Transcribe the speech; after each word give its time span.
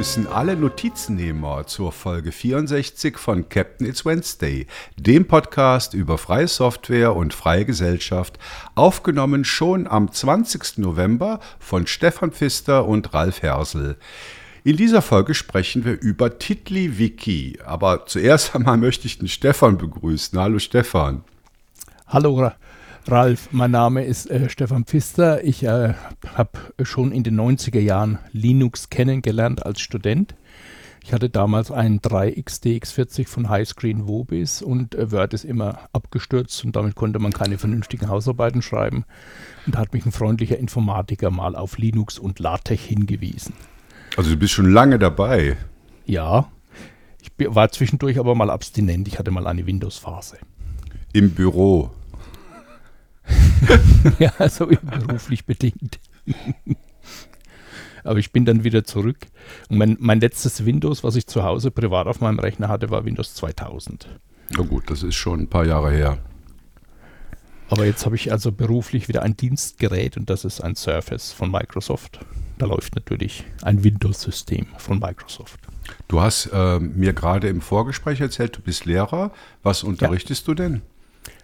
begrüßen 0.00 0.28
alle 0.28 0.56
Notizennehmer 0.56 1.66
zur 1.66 1.92
Folge 1.92 2.32
64 2.32 3.18
von 3.18 3.50
Captain 3.50 3.86
It's 3.86 4.06
Wednesday, 4.06 4.66
dem 4.96 5.26
Podcast 5.26 5.92
über 5.92 6.16
freie 6.16 6.48
Software 6.48 7.14
und 7.14 7.34
freie 7.34 7.66
Gesellschaft, 7.66 8.38
aufgenommen 8.74 9.44
schon 9.44 9.86
am 9.86 10.10
20. 10.10 10.78
November 10.78 11.38
von 11.58 11.86
Stefan 11.86 12.32
Pfister 12.32 12.86
und 12.86 13.12
Ralf 13.12 13.42
Hersel. 13.42 13.98
In 14.64 14.78
dieser 14.78 15.02
Folge 15.02 15.34
sprechen 15.34 15.84
wir 15.84 16.00
über 16.00 16.38
TiddlyWiki, 16.38 17.58
aber 17.62 18.06
zuerst 18.06 18.54
einmal 18.56 18.78
möchte 18.78 19.06
ich 19.06 19.18
den 19.18 19.28
Stefan 19.28 19.76
begrüßen. 19.76 20.38
Hallo 20.38 20.58
Stefan. 20.60 21.24
Hallo 22.06 22.52
Ralf, 23.06 23.48
mein 23.50 23.70
Name 23.70 24.04
ist 24.04 24.30
äh, 24.30 24.48
Stefan 24.48 24.84
Pfister. 24.84 25.42
Ich 25.42 25.64
äh, 25.64 25.94
habe 26.34 26.50
schon 26.82 27.12
in 27.12 27.22
den 27.22 27.40
90er 27.40 27.80
Jahren 27.80 28.18
Linux 28.32 28.90
kennengelernt 28.90 29.64
als 29.64 29.80
Student. 29.80 30.34
Ich 31.02 31.14
hatte 31.14 31.30
damals 31.30 31.70
einen 31.70 32.00
3XDX40 32.00 33.26
von 33.26 33.48
Highscreen 33.48 34.06
Wobis 34.06 34.60
und 34.60 34.94
äh, 34.94 35.10
Word 35.10 35.34
ist 35.34 35.44
immer 35.44 35.88
abgestürzt 35.92 36.64
und 36.64 36.76
damit 36.76 36.94
konnte 36.94 37.18
man 37.18 37.32
keine 37.32 37.58
vernünftigen 37.58 38.08
Hausarbeiten 38.08 38.60
schreiben. 38.60 39.04
Und 39.66 39.74
da 39.74 39.80
hat 39.80 39.94
mich 39.94 40.04
ein 40.04 40.12
freundlicher 40.12 40.58
Informatiker 40.58 41.30
mal 41.30 41.56
auf 41.56 41.78
Linux 41.78 42.18
und 42.18 42.38
LaTeX 42.38 42.82
hingewiesen. 42.82 43.54
Also 44.16 44.30
du 44.30 44.36
bist 44.36 44.52
schon 44.52 44.70
lange 44.70 44.98
dabei. 44.98 45.56
Ja, 46.04 46.48
ich 47.22 47.30
war 47.54 47.70
zwischendurch 47.70 48.18
aber 48.18 48.34
mal 48.34 48.50
abstinent. 48.50 49.08
Ich 49.08 49.18
hatte 49.18 49.30
mal 49.30 49.46
eine 49.46 49.66
Windows-Phase. 49.66 50.38
Im 51.12 51.30
Büro. 51.30 51.90
ja, 54.18 54.48
so 54.48 54.66
beruflich 54.66 55.44
bedingt. 55.44 55.98
Aber 58.04 58.18
ich 58.18 58.32
bin 58.32 58.44
dann 58.44 58.64
wieder 58.64 58.84
zurück. 58.84 59.18
Und 59.68 59.78
mein, 59.78 59.96
mein 60.00 60.20
letztes 60.20 60.64
Windows, 60.64 61.04
was 61.04 61.16
ich 61.16 61.26
zu 61.26 61.42
Hause 61.42 61.70
privat 61.70 62.06
auf 62.06 62.20
meinem 62.20 62.38
Rechner 62.38 62.68
hatte, 62.68 62.90
war 62.90 63.04
Windows 63.04 63.34
2000. 63.34 64.08
Na 64.50 64.62
gut, 64.62 64.90
das 64.90 65.02
ist 65.02 65.16
schon 65.16 65.40
ein 65.40 65.48
paar 65.48 65.66
Jahre 65.66 65.90
her. 65.90 66.18
Aber 67.68 67.86
jetzt 67.86 68.04
habe 68.04 68.16
ich 68.16 68.32
also 68.32 68.50
beruflich 68.50 69.06
wieder 69.08 69.22
ein 69.22 69.36
Dienstgerät 69.36 70.16
und 70.16 70.28
das 70.28 70.44
ist 70.44 70.60
ein 70.60 70.74
Surface 70.74 71.30
von 71.30 71.52
Microsoft. 71.52 72.18
Da 72.58 72.66
läuft 72.66 72.96
natürlich 72.96 73.44
ein 73.62 73.84
Windows-System 73.84 74.66
von 74.76 74.98
Microsoft. 74.98 75.60
Du 76.08 76.20
hast 76.20 76.46
äh, 76.52 76.80
mir 76.80 77.12
gerade 77.12 77.48
im 77.48 77.60
Vorgespräch 77.60 78.20
erzählt, 78.20 78.56
du 78.56 78.60
bist 78.60 78.86
Lehrer. 78.86 79.30
Was 79.62 79.84
unterrichtest 79.84 80.42
ja. 80.42 80.46
du 80.46 80.62
denn? 80.62 80.82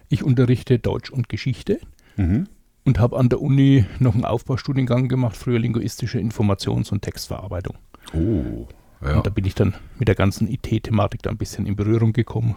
Ich 0.09 0.21
unterrichte 0.21 0.79
Deutsch 0.79 1.09
und 1.09 1.29
Geschichte 1.29 1.79
mhm. 2.17 2.47
und 2.85 2.99
habe 2.99 3.17
an 3.17 3.29
der 3.29 3.41
Uni 3.41 3.85
noch 3.99 4.13
einen 4.13 4.25
Aufbaustudiengang 4.25 5.07
gemacht, 5.07 5.37
früher 5.37 5.59
linguistische 5.59 6.19
Informations- 6.19 6.91
und 6.91 7.01
Textverarbeitung. 7.01 7.77
Oh, 8.13 8.67
ja. 9.01 9.17
Und 9.17 9.25
da 9.25 9.29
bin 9.29 9.45
ich 9.45 9.55
dann 9.55 9.75
mit 9.97 10.07
der 10.07 10.15
ganzen 10.15 10.47
IT-Thematik 10.47 11.21
da 11.23 11.29
ein 11.29 11.37
bisschen 11.37 11.65
in 11.65 11.75
Berührung 11.75 12.13
gekommen. 12.13 12.55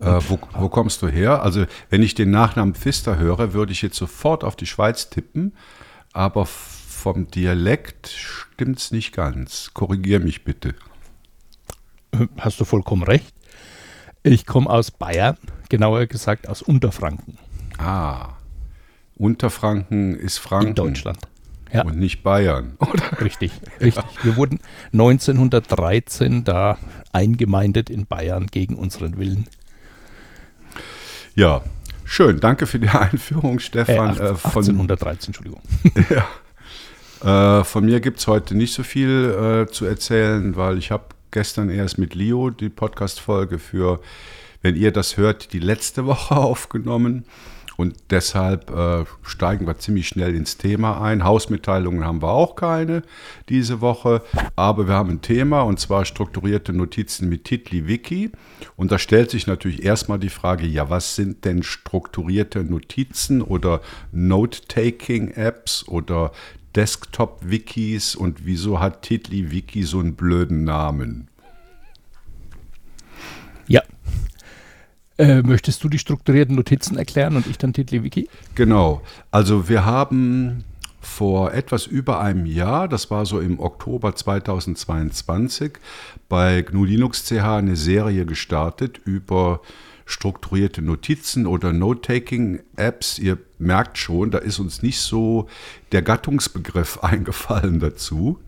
Äh, 0.00 0.20
wo, 0.28 0.38
wo, 0.52 0.68
kommst 0.68 1.02
du 1.02 1.08
her? 1.08 1.42
Also, 1.42 1.64
wenn 1.88 2.02
ich 2.02 2.14
den 2.14 2.30
Nachnamen 2.30 2.74
Pfister 2.74 3.18
höre, 3.18 3.54
würde 3.54 3.72
ich 3.72 3.82
jetzt 3.82 3.96
sofort 3.96 4.44
auf 4.44 4.56
die 4.56 4.66
Schweiz 4.66 5.08
tippen, 5.08 5.54
aber 6.12 6.46
vom 6.46 7.30
Dialekt 7.30 8.08
stimmt 8.08 8.78
es 8.78 8.90
nicht 8.90 9.12
ganz. 9.12 9.70
Korrigier 9.72 10.20
mich 10.20 10.44
bitte. 10.44 10.74
Hast 12.38 12.60
du 12.60 12.64
vollkommen 12.64 13.02
recht. 13.02 13.34
Ich 14.22 14.44
komme 14.44 14.68
aus 14.68 14.90
Bayern, 14.90 15.38
genauer 15.68 16.06
gesagt 16.06 16.48
aus 16.48 16.62
Unterfranken. 16.62 17.38
Ah, 17.78 18.34
Unterfranken 19.16 20.14
ist 20.14 20.38
Franken. 20.38 20.68
In 20.68 20.74
Deutschland. 20.74 21.18
Ja. 21.72 21.84
Und 21.84 21.98
nicht 21.98 22.22
Bayern, 22.22 22.74
oder? 22.78 23.20
Richtig, 23.20 23.52
richtig. 23.80 24.04
Wir 24.22 24.36
wurden 24.36 24.60
1913 24.92 26.44
da 26.44 26.78
eingemeindet 27.12 27.90
in 27.90 28.06
Bayern 28.06 28.46
gegen 28.46 28.76
unseren 28.76 29.18
Willen. 29.18 29.46
Ja, 31.34 31.62
schön. 32.04 32.40
Danke 32.40 32.66
für 32.66 32.78
die 32.78 32.88
Einführung, 32.90 33.58
Stefan. 33.58 34.16
Äh, 34.16 34.28
1813, 34.30 35.28
Entschuldigung. 35.28 35.60
ja. 36.10 37.60
Äh, 37.60 37.64
von 37.64 37.84
mir 37.84 38.00
gibt 38.00 38.20
es 38.20 38.26
heute 38.26 38.54
nicht 38.54 38.72
so 38.72 38.82
viel 38.82 39.66
äh, 39.68 39.70
zu 39.70 39.86
erzählen, 39.86 40.56
weil 40.56 40.78
ich 40.78 40.90
habe 40.90 41.04
gestern 41.30 41.70
erst 41.70 41.98
mit 41.98 42.14
Leo 42.14 42.50
die 42.50 42.68
Podcast-Folge 42.68 43.58
für, 43.58 44.00
wenn 44.62 44.76
ihr 44.76 44.92
das 44.92 45.16
hört, 45.16 45.52
die 45.52 45.58
letzte 45.58 46.06
Woche 46.06 46.36
aufgenommen. 46.36 47.24
Und 47.76 47.96
deshalb 48.10 48.70
äh, 48.70 49.04
steigen 49.22 49.66
wir 49.66 49.78
ziemlich 49.78 50.08
schnell 50.08 50.34
ins 50.34 50.56
Thema 50.56 51.00
ein. 51.00 51.24
Hausmitteilungen 51.24 52.04
haben 52.04 52.22
wir 52.22 52.30
auch 52.30 52.56
keine 52.56 53.02
diese 53.48 53.80
Woche, 53.80 54.22
aber 54.56 54.88
wir 54.88 54.94
haben 54.94 55.10
ein 55.10 55.22
Thema 55.22 55.62
und 55.62 55.78
zwar 55.78 56.04
strukturierte 56.04 56.72
Notizen 56.72 57.28
mit 57.28 57.44
TiddlyWiki. 57.44 58.32
Und 58.76 58.92
da 58.92 58.98
stellt 58.98 59.30
sich 59.30 59.46
natürlich 59.46 59.84
erstmal 59.84 60.18
die 60.18 60.30
Frage, 60.30 60.66
ja, 60.66 60.88
was 60.88 61.16
sind 61.16 61.44
denn 61.44 61.62
strukturierte 61.62 62.64
Notizen 62.64 63.42
oder 63.42 63.80
Note-Taking-Apps 64.12 65.86
oder 65.88 66.32
Desktop-Wikis 66.74 68.14
und 68.14 68.44
wieso 68.44 68.80
hat 68.80 69.02
TiddlyWiki 69.02 69.82
so 69.82 69.98
einen 69.98 70.14
blöden 70.14 70.64
Namen? 70.64 71.28
Ja. 73.66 73.82
Äh, 75.18 75.42
möchtest 75.42 75.82
du 75.82 75.88
die 75.88 75.98
strukturierten 75.98 76.54
Notizen 76.54 76.98
erklären 76.98 77.36
und 77.36 77.46
ich 77.46 77.56
dann 77.56 77.72
TiddlyWiki? 77.72 78.28
Genau. 78.54 79.00
Also 79.30 79.68
wir 79.68 79.86
haben 79.86 80.64
vor 81.00 81.54
etwas 81.54 81.86
über 81.86 82.20
einem 82.20 82.44
Jahr, 82.44 82.88
das 82.88 83.10
war 83.10 83.24
so 83.24 83.40
im 83.40 83.58
Oktober 83.58 84.14
2022, 84.14 85.78
bei 86.28 86.62
GNU 86.62 86.84
Linux 86.84 87.24
CH 87.24 87.58
eine 87.58 87.76
Serie 87.76 88.26
gestartet 88.26 89.00
über 89.04 89.62
strukturierte 90.04 90.82
Notizen 90.82 91.46
oder 91.46 91.72
Note-Taking-Apps. 91.72 93.18
Ihr 93.18 93.38
merkt 93.58 93.98
schon, 93.98 94.30
da 94.30 94.38
ist 94.38 94.58
uns 94.58 94.82
nicht 94.82 95.00
so 95.00 95.48
der 95.92 96.02
Gattungsbegriff 96.02 96.98
eingefallen 97.02 97.80
dazu. 97.80 98.38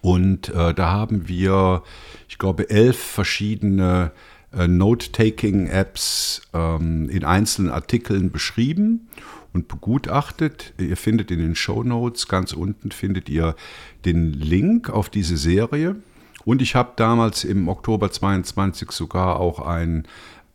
Und 0.00 0.48
äh, 0.48 0.72
da 0.72 0.90
haben 0.90 1.28
wir, 1.28 1.82
ich 2.28 2.38
glaube, 2.38 2.70
elf 2.70 2.98
verschiedene 2.98 4.12
äh, 4.14 4.35
Note-Taking-Apps 4.56 6.42
ähm, 6.54 7.08
in 7.10 7.24
einzelnen 7.24 7.70
Artikeln 7.70 8.30
beschrieben 8.30 9.08
und 9.52 9.68
begutachtet. 9.68 10.74
Ihr 10.78 10.96
findet 10.96 11.30
in 11.30 11.38
den 11.38 11.54
Show 11.54 11.82
Notes 11.82 12.28
ganz 12.28 12.52
unten 12.52 12.90
findet 12.90 13.28
ihr 13.28 13.56
den 14.04 14.32
Link 14.32 14.90
auf 14.90 15.08
diese 15.10 15.36
Serie. 15.36 15.96
Und 16.44 16.62
ich 16.62 16.74
habe 16.74 16.92
damals 16.96 17.44
im 17.44 17.68
Oktober 17.68 18.10
22 18.10 18.92
sogar 18.92 19.40
auch 19.40 19.60
ein 19.60 20.06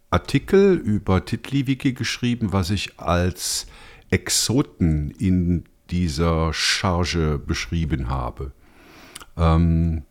Artikel 0.09 0.75
über 0.75 1.25
TiddlyWiki 1.25 1.93
geschrieben, 1.93 2.53
was 2.53 2.69
ich 2.69 2.99
als 2.99 3.67
Exoten 4.09 5.11
in 5.11 5.65
dieser 5.89 6.53
Charge 6.53 7.39
beschrieben 7.45 8.09
habe. 8.09 8.51
Ähm, 9.37 10.03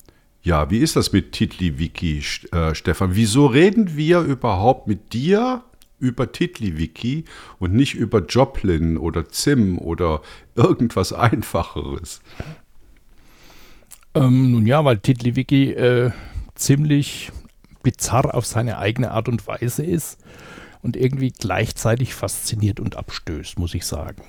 ja, 0.42 0.70
wie 0.70 0.78
ist 0.78 0.96
das 0.96 1.12
mit 1.12 1.32
TiddlyWiki, 1.32 2.22
äh, 2.52 2.74
Stefan? 2.74 3.14
Wieso 3.14 3.46
reden 3.46 3.96
wir 3.96 4.20
überhaupt 4.20 4.86
mit 4.86 5.12
dir 5.12 5.62
über 5.98 6.32
TiddlyWiki 6.32 7.24
und 7.58 7.74
nicht 7.74 7.94
über 7.94 8.24
Joplin 8.24 8.96
oder 8.96 9.28
Zim 9.28 9.78
oder 9.78 10.22
irgendwas 10.54 11.12
Einfacheres? 11.12 12.22
Ähm, 14.14 14.52
nun 14.52 14.66
ja, 14.66 14.84
weil 14.84 14.98
TiddlyWiki 14.98 15.72
äh, 15.72 16.10
ziemlich 16.54 17.30
bizarr 17.82 18.34
auf 18.34 18.46
seine 18.46 18.78
eigene 18.78 19.10
Art 19.10 19.28
und 19.28 19.46
Weise 19.46 19.84
ist 19.84 20.18
und 20.82 20.96
irgendwie 20.96 21.30
gleichzeitig 21.30 22.14
fasziniert 22.14 22.80
und 22.80 22.96
abstößt, 22.96 23.58
muss 23.58 23.74
ich 23.74 23.86
sagen. 23.86 24.22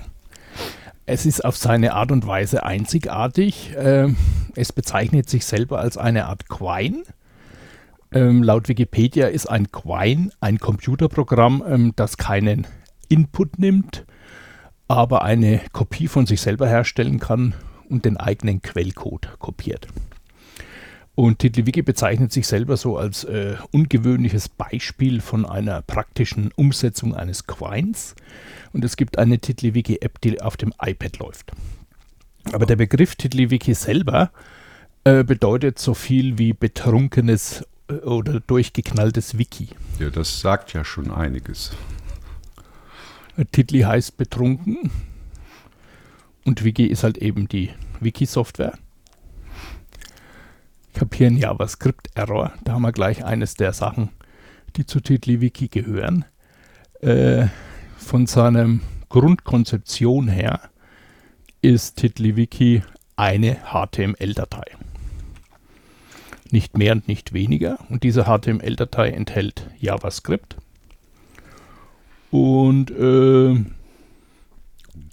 Es 1.05 1.25
ist 1.25 1.43
auf 1.43 1.57
seine 1.57 1.93
Art 1.93 2.11
und 2.11 2.27
Weise 2.27 2.63
einzigartig. 2.63 3.73
Ähm, 3.77 4.15
es 4.55 4.71
bezeichnet 4.71 5.29
sich 5.29 5.45
selber 5.45 5.79
als 5.79 5.97
eine 5.97 6.25
Art 6.25 6.47
Quine. 6.47 7.03
Ähm, 8.11 8.43
laut 8.43 8.67
Wikipedia 8.67 9.27
ist 9.27 9.47
ein 9.47 9.71
Quine 9.71 10.29
ein 10.41 10.59
Computerprogramm, 10.59 11.63
ähm, 11.67 11.93
das 11.95 12.17
keinen 12.17 12.67
Input 13.07 13.57
nimmt, 13.57 14.05
aber 14.87 15.23
eine 15.23 15.61
Kopie 15.71 16.07
von 16.07 16.25
sich 16.25 16.41
selber 16.41 16.67
herstellen 16.67 17.19
kann 17.19 17.55
und 17.89 18.05
den 18.05 18.17
eigenen 18.17 18.61
Quellcode 18.61 19.39
kopiert. 19.39 19.87
Und 21.13 21.39
TiddlyWiki 21.39 21.81
bezeichnet 21.81 22.31
sich 22.31 22.47
selber 22.47 22.77
so 22.77 22.97
als 22.97 23.25
äh, 23.25 23.55
ungewöhnliches 23.71 24.47
Beispiel 24.49 25.19
von 25.19 25.45
einer 25.45 25.81
praktischen 25.81 26.51
Umsetzung 26.55 27.13
eines 27.15 27.47
Quines. 27.47 28.15
Und 28.71 28.85
es 28.85 28.95
gibt 28.95 29.17
eine 29.17 29.39
TiddlyWiki-App, 29.39 30.21
die 30.21 30.41
auf 30.41 30.55
dem 30.57 30.73
iPad 30.81 31.19
läuft. 31.19 31.51
Aber 32.53 32.65
der 32.65 32.77
Begriff 32.77 33.15
TiddlyWiki 33.15 33.73
selber 33.73 34.31
äh, 35.03 35.23
bedeutet 35.23 35.79
so 35.79 35.93
viel 35.93 36.37
wie 36.37 36.53
betrunkenes 36.53 37.65
äh, 37.87 37.93
oder 37.93 38.39
durchgeknalltes 38.39 39.37
Wiki. 39.37 39.69
Ja, 39.99 40.09
das 40.09 40.39
sagt 40.39 40.73
ja 40.73 40.85
schon 40.85 41.11
einiges. 41.11 41.71
Tiddly 43.51 43.81
heißt 43.81 44.17
betrunken 44.17 44.91
und 46.45 46.63
Wiki 46.63 46.85
ist 46.85 47.03
halt 47.03 47.17
eben 47.17 47.47
die 47.47 47.69
Wiki-Software. 47.99 48.77
Kapieren 50.93 51.37
JavaScript-Error. 51.37 52.53
Da 52.63 52.73
haben 52.73 52.81
wir 52.81 52.91
gleich 52.91 53.23
eines 53.23 53.55
der 53.55 53.73
Sachen, 53.73 54.09
die 54.75 54.85
zu 54.85 54.99
TiddlyWiki 54.99 55.67
gehören. 55.67 56.25
Äh, 57.01 57.47
von 57.97 58.27
seiner 58.27 58.79
Grundkonzeption 59.09 60.27
her 60.27 60.61
ist 61.61 61.97
TiddlyWiki 61.97 62.83
eine 63.15 63.57
HTML-Datei. 63.71 64.63
Nicht 66.49 66.77
mehr 66.77 66.93
und 66.93 67.07
nicht 67.07 67.33
weniger. 67.33 67.79
Und 67.89 68.03
diese 68.03 68.25
HTML-Datei 68.25 69.09
enthält 69.11 69.69
JavaScript. 69.79 70.57
Und 72.29 72.91
äh, 72.91 73.63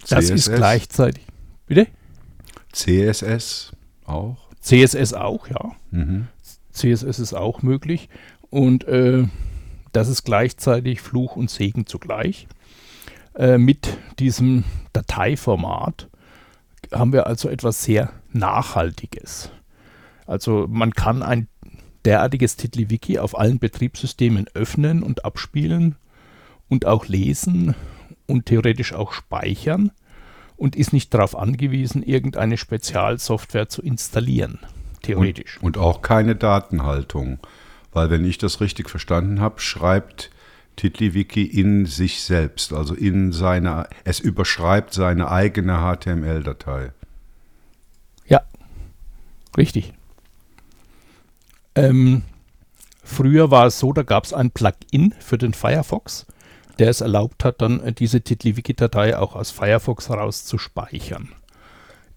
das 0.09 0.31
ist 0.31 0.53
gleichzeitig. 0.53 1.25
Bitte? 1.67 1.87
CSS 2.73 3.73
auch. 4.05 4.48
CSS 4.69 5.15
auch, 5.15 5.49
ja. 5.49 5.73
Mhm. 5.91 6.29
CSS 6.73 7.19
ist 7.19 7.33
auch 7.33 7.63
möglich. 7.63 8.11
Und 8.51 8.85
äh, 8.85 9.25
das 9.93 10.09
ist 10.09 10.25
gleichzeitig 10.25 11.01
Fluch 11.01 11.37
und 11.37 11.51
Segen 11.51 11.87
zugleich. 11.87 12.47
Äh, 13.35 13.57
mit 13.57 13.97
diesem 14.19 14.65
Dateiformat 14.93 16.09
haben 16.93 17.15
wir 17.15 17.27
also 17.27 17.49
etwas 17.49 17.83
sehr 17.83 18.13
Nachhaltiges. 18.33 19.51
Also 20.27 20.67
man 20.69 20.93
kann 20.93 21.23
ein 21.23 21.49
derartiges 22.05 22.57
TiddlyWiki 22.57 23.19
auf 23.19 23.39
allen 23.39 23.59
Betriebssystemen 23.59 24.49
öffnen 24.53 25.03
und 25.03 25.25
abspielen 25.25 25.97
und 26.69 26.85
auch 26.85 27.07
lesen 27.07 27.75
und 28.27 28.45
theoretisch 28.47 28.93
auch 28.93 29.13
speichern 29.13 29.93
und 30.59 30.77
ist 30.77 30.93
nicht 30.93 31.15
darauf 31.15 31.39
angewiesen, 31.39 32.03
irgendeine 32.03 32.59
Spezialsoftware 32.59 33.69
zu 33.69 33.81
installieren, 33.81 34.59
theoretisch. 35.03 35.59
Und, 35.63 35.77
und 35.77 35.83
auch 35.83 36.03
keine 36.03 36.35
Datenhaltung, 36.37 37.39
weil 37.93 38.11
wenn 38.11 38.25
ich 38.25 38.39
das 38.39 38.61
richtig 38.61 38.91
verstanden 38.91 39.41
habe, 39.41 39.61
schreibt 39.61 40.31
TiddlyWiki 40.77 41.45
in 41.45 41.87
sich 41.87 42.23
selbst, 42.23 42.73
also 42.73 42.95
in 42.95 43.33
seine, 43.33 43.89
es 44.05 44.21
überschreibt 44.21 44.93
seine 44.93 45.31
eigene 45.31 45.79
HTML-Datei. 45.79 46.93
Ja, 48.27 48.43
richtig. 49.57 49.93
Ähm, 51.77 52.23
früher 53.05 53.53
war 53.53 53.67
es 53.67 53.79
so, 53.79 53.93
da 53.93 54.03
gab 54.03 54.25
es 54.25 54.33
ein 54.33 54.51
Plugin 54.51 55.15
für 55.21 55.39
den 55.39 55.55
Firefox 55.55 56.27
der 56.79 56.91
es 56.91 57.01
erlaubt 57.01 57.45
hat, 57.45 57.61
dann 57.63 57.81
äh, 57.81 57.93
diese 57.93 58.21
TiddlyWiki-Datei 58.21 59.17
auch 59.19 59.35
aus 59.35 59.51
Firefox 59.51 60.09
heraus 60.09 60.45
zu 60.45 60.59
speichern. 60.59 61.31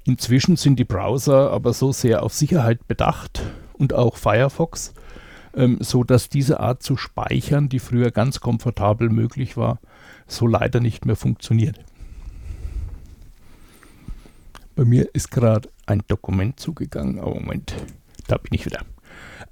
Inzwischen 0.04 0.56
sind 0.56 0.78
die 0.78 0.86
Browser 0.86 1.52
aber 1.52 1.74
so 1.74 1.92
sehr 1.92 2.24
auf 2.24 2.34
Sicherheit 2.34 2.88
bedacht 2.88 3.42
und 3.74 3.94
auch 3.94 4.18
Firefox, 4.18 4.94
ähm, 5.56 5.78
so 5.80 6.04
dass 6.04 6.30
diese 6.30 6.60
Art 6.60 6.82
zu 6.82 6.98
speichern, 6.98 7.70
die 7.70 7.80
früher 7.80 8.12
ganz 8.12 8.40
komfortabel 8.40 9.10
möglich 9.10 9.58
war, 9.58 9.80
so 10.28 10.48
leider 10.48 10.80
nicht 10.80 11.06
mehr 11.06 11.16
funktioniert. 11.16 11.80
Bei 14.76 14.86
mir 14.86 15.14
ist 15.14 15.30
gerade 15.30 15.70
ein 15.86 16.02
Dokument 16.08 16.60
zugegangen, 16.60 17.20
aber 17.20 17.36
Moment, 17.36 17.76
da 18.28 18.38
bin 18.38 18.54
ich 18.54 18.66
wieder. 18.66 18.84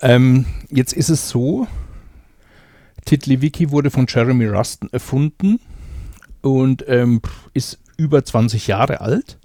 Ähm, 0.01 0.45
jetzt 0.69 0.93
ist 0.93 1.09
es 1.09 1.29
so, 1.29 1.67
TiddlyWiki 3.09 3.71
wurde 3.71 3.89
von 3.89 4.05
Jeremy 4.07 4.45
Ruston 4.45 4.87
erfunden 4.91 5.59
und 6.41 6.85
ähm, 6.87 7.23
ist 7.55 7.79
über 7.97 8.23
20 8.23 8.67
Jahre 8.67 9.01
alt. 9.01 9.39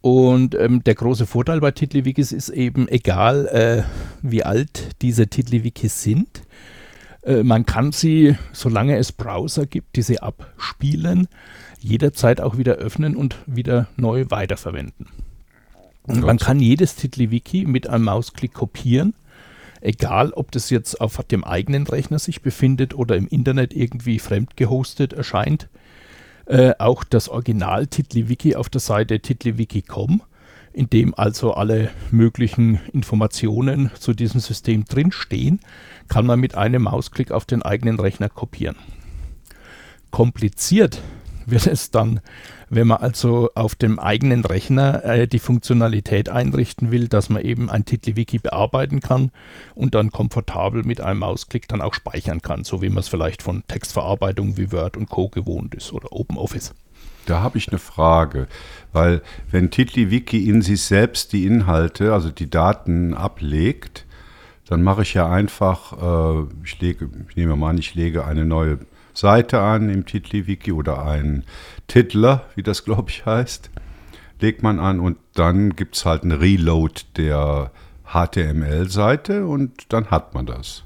Und 0.00 0.54
ähm, 0.54 0.84
der 0.84 0.94
große 0.94 1.26
Vorteil 1.26 1.58
bei 1.58 1.72
TiddlyWikis 1.72 2.30
ist 2.30 2.50
eben, 2.50 2.86
egal 2.86 3.48
äh, 3.48 3.82
wie 4.22 4.44
alt 4.44 4.90
diese 5.02 5.26
TiddlyWikis 5.26 6.04
sind, 6.04 6.42
äh, 7.22 7.42
man 7.42 7.66
kann 7.66 7.90
sie, 7.90 8.36
solange 8.52 8.96
es 8.96 9.10
Browser 9.10 9.66
gibt, 9.66 9.96
die 9.96 10.02
sie 10.02 10.20
abspielen, 10.20 11.26
jederzeit 11.80 12.40
auch 12.40 12.58
wieder 12.58 12.74
öffnen 12.74 13.16
und 13.16 13.38
wieder 13.46 13.88
neu 13.96 14.26
weiterverwenden. 14.28 15.08
Und 16.04 16.20
man 16.20 16.38
kann 16.38 16.60
jedes 16.60 16.94
TiddlyWiki 16.94 17.64
mit 17.66 17.88
einem 17.88 18.04
Mausklick 18.04 18.54
kopieren 18.54 19.14
egal 19.80 20.32
ob 20.32 20.50
das 20.52 20.70
jetzt 20.70 21.00
auf 21.00 21.22
dem 21.24 21.44
eigenen 21.44 21.86
Rechner 21.86 22.18
sich 22.18 22.42
befindet 22.42 22.94
oder 22.94 23.16
im 23.16 23.28
Internet 23.28 23.74
irgendwie 23.74 24.18
fremd 24.18 24.56
gehostet 24.56 25.12
erscheint. 25.12 25.68
Äh, 26.46 26.74
auch 26.78 27.04
das 27.04 27.28
Original 27.28 27.86
TiddlyWiki 27.86 28.56
auf 28.56 28.68
der 28.68 28.80
Seite 28.80 29.20
tiddlywiki.com, 29.20 30.22
in 30.72 30.88
dem 30.88 31.14
also 31.14 31.52
alle 31.52 31.90
möglichen 32.10 32.80
Informationen 32.92 33.90
zu 33.98 34.14
diesem 34.14 34.40
System 34.40 34.84
drinstehen, 34.84 35.60
kann 36.08 36.24
man 36.24 36.40
mit 36.40 36.54
einem 36.54 36.82
Mausklick 36.82 37.32
auf 37.32 37.44
den 37.44 37.62
eigenen 37.62 38.00
Rechner 38.00 38.28
kopieren. 38.28 38.76
Kompliziert 40.10 41.02
wird 41.44 41.66
es 41.66 41.90
dann, 41.90 42.20
wenn 42.70 42.86
man 42.86 42.98
also 42.98 43.50
auf 43.54 43.74
dem 43.74 43.98
eigenen 43.98 44.44
Rechner 44.44 45.04
äh, 45.04 45.26
die 45.26 45.38
Funktionalität 45.38 46.28
einrichten 46.28 46.90
will, 46.90 47.08
dass 47.08 47.28
man 47.28 47.42
eben 47.42 47.70
ein 47.70 47.84
TiddlyWiki 47.84 48.38
bearbeiten 48.38 49.00
kann 49.00 49.30
und 49.74 49.94
dann 49.94 50.10
komfortabel 50.10 50.82
mit 50.82 51.00
einem 51.00 51.20
Mausklick 51.20 51.68
dann 51.68 51.80
auch 51.80 51.94
speichern 51.94 52.42
kann, 52.42 52.64
so 52.64 52.82
wie 52.82 52.88
man 52.88 52.98
es 52.98 53.08
vielleicht 53.08 53.42
von 53.42 53.62
Textverarbeitung 53.68 54.56
wie 54.56 54.72
Word 54.72 54.96
und 54.96 55.08
Co. 55.08 55.28
gewohnt 55.28 55.74
ist 55.74 55.92
oder 55.92 56.12
OpenOffice. 56.12 56.74
Da 57.26 57.40
habe 57.42 57.58
ich 57.58 57.68
eine 57.68 57.78
Frage, 57.78 58.48
weil 58.92 59.22
wenn 59.50 59.70
TiddlyWiki 59.70 60.48
in 60.48 60.62
sich 60.62 60.82
selbst 60.82 61.32
die 61.32 61.44
Inhalte, 61.44 62.14
also 62.14 62.30
die 62.30 62.48
Daten 62.48 63.12
ablegt, 63.14 64.06
dann 64.66 64.82
mache 64.82 65.02
ich 65.02 65.14
ja 65.14 65.30
einfach, 65.30 65.92
äh, 65.92 66.46
ich 66.64 66.80
lege, 66.80 67.08
ich 67.28 67.36
nehme 67.36 67.56
mal 67.56 67.70
an, 67.70 67.78
ich 67.78 67.94
lege 67.94 68.24
eine 68.24 68.44
neue 68.44 68.78
Seite 69.18 69.60
an 69.60 69.90
im 69.90 70.06
TiddlyWiki 70.06 70.70
oder 70.70 71.04
einen 71.04 71.44
Titler, 71.88 72.44
wie 72.54 72.62
das 72.62 72.84
glaube 72.84 73.10
ich 73.10 73.26
heißt, 73.26 73.68
legt 74.40 74.62
man 74.62 74.78
an 74.78 75.00
und 75.00 75.18
dann 75.34 75.74
gibt 75.74 75.96
es 75.96 76.04
halt 76.04 76.22
einen 76.22 76.38
Reload 76.38 77.02
der 77.16 77.72
HTML-Seite 78.06 79.44
und 79.44 79.92
dann 79.92 80.12
hat 80.12 80.34
man 80.34 80.46
das. 80.46 80.84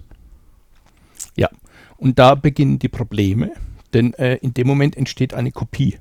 Ja, 1.36 1.50
und 1.98 2.18
da 2.18 2.34
beginnen 2.34 2.78
die 2.78 2.88
Probleme, 2.88 3.52
denn 3.92 4.14
äh, 4.14 4.36
in 4.36 4.54
dem 4.54 4.66
Moment 4.66 4.96
entsteht 4.96 5.34
eine 5.34 5.52
Kopie 5.52 5.98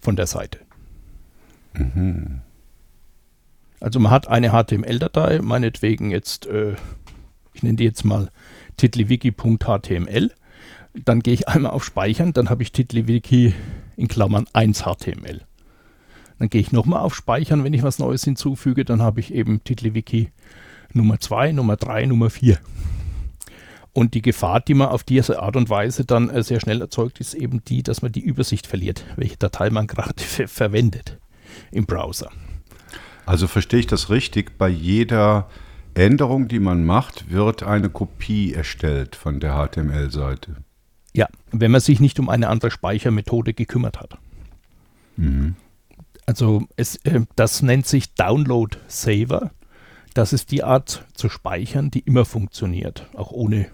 von 0.00 0.14
der 0.14 0.28
Seite. 0.28 0.60
Mhm. 1.72 2.40
Also 3.80 3.98
man 3.98 4.12
hat 4.12 4.28
eine 4.28 4.50
HTML-Datei, 4.50 5.40
meinetwegen 5.42 6.12
jetzt, 6.12 6.46
äh, 6.46 6.76
ich 7.52 7.64
nenne 7.64 7.76
die 7.76 7.84
jetzt 7.84 8.04
mal 8.04 8.30
tiddlywiki.html 8.76 10.30
dann 10.94 11.20
gehe 11.20 11.34
ich 11.34 11.48
einmal 11.48 11.72
auf 11.72 11.84
Speichern, 11.84 12.32
dann 12.32 12.50
habe 12.50 12.62
ich 12.62 12.72
TiddlyWiki 12.72 13.54
in 13.96 14.08
Klammern 14.08 14.46
1 14.52 14.82
HTML. 14.82 15.42
Dann 16.38 16.48
gehe 16.48 16.60
ich 16.60 16.72
nochmal 16.72 17.00
auf 17.00 17.14
Speichern, 17.14 17.64
wenn 17.64 17.74
ich 17.74 17.82
was 17.82 17.98
Neues 17.98 18.24
hinzufüge, 18.24 18.84
dann 18.84 19.02
habe 19.02 19.20
ich 19.20 19.32
eben 19.32 19.62
TiddlyWiki 19.62 20.30
Nummer 20.92 21.18
2, 21.18 21.52
Nummer 21.52 21.76
3, 21.76 22.06
Nummer 22.06 22.30
4. 22.30 22.58
Und 23.92 24.14
die 24.14 24.22
Gefahr, 24.22 24.60
die 24.60 24.74
man 24.74 24.88
auf 24.88 25.04
diese 25.04 25.40
Art 25.40 25.56
und 25.56 25.70
Weise 25.70 26.04
dann 26.04 26.28
äh, 26.28 26.42
sehr 26.42 26.58
schnell 26.58 26.80
erzeugt, 26.80 27.20
ist 27.20 27.34
eben 27.34 27.64
die, 27.64 27.84
dass 27.84 28.02
man 28.02 28.10
die 28.10 28.20
Übersicht 28.20 28.66
verliert, 28.66 29.04
welche 29.16 29.36
Datei 29.36 29.70
man 29.70 29.86
gerade 29.88 30.20
verwendet 30.22 31.18
im 31.70 31.86
Browser. 31.86 32.30
Also 33.26 33.46
verstehe 33.46 33.80
ich 33.80 33.86
das 33.86 34.10
richtig, 34.10 34.58
bei 34.58 34.68
jeder 34.68 35.48
Änderung, 35.94 36.48
die 36.48 36.58
man 36.58 36.84
macht, 36.84 37.30
wird 37.30 37.62
eine 37.62 37.88
Kopie 37.88 38.52
erstellt 38.52 39.14
von 39.14 39.38
der 39.38 39.54
HTML-Seite. 39.54 40.56
Ja, 41.14 41.28
wenn 41.52 41.70
man 41.70 41.80
sich 41.80 42.00
nicht 42.00 42.18
um 42.18 42.28
eine 42.28 42.48
andere 42.48 42.70
Speichermethode 42.70 43.54
gekümmert 43.54 44.00
hat. 44.00 44.18
Mhm. 45.16 45.54
Also 46.26 46.66
es, 46.76 46.96
äh, 47.04 47.20
das 47.36 47.62
nennt 47.62 47.86
sich 47.86 48.14
Download 48.14 48.76
Saver. 48.88 49.52
Das 50.14 50.32
ist 50.32 50.50
die 50.50 50.62
Art 50.62 51.04
zu 51.14 51.28
speichern, 51.28 51.90
die 51.90 52.00
immer 52.00 52.24
funktioniert, 52.24 53.08
auch 53.14 53.30
ohne 53.30 53.66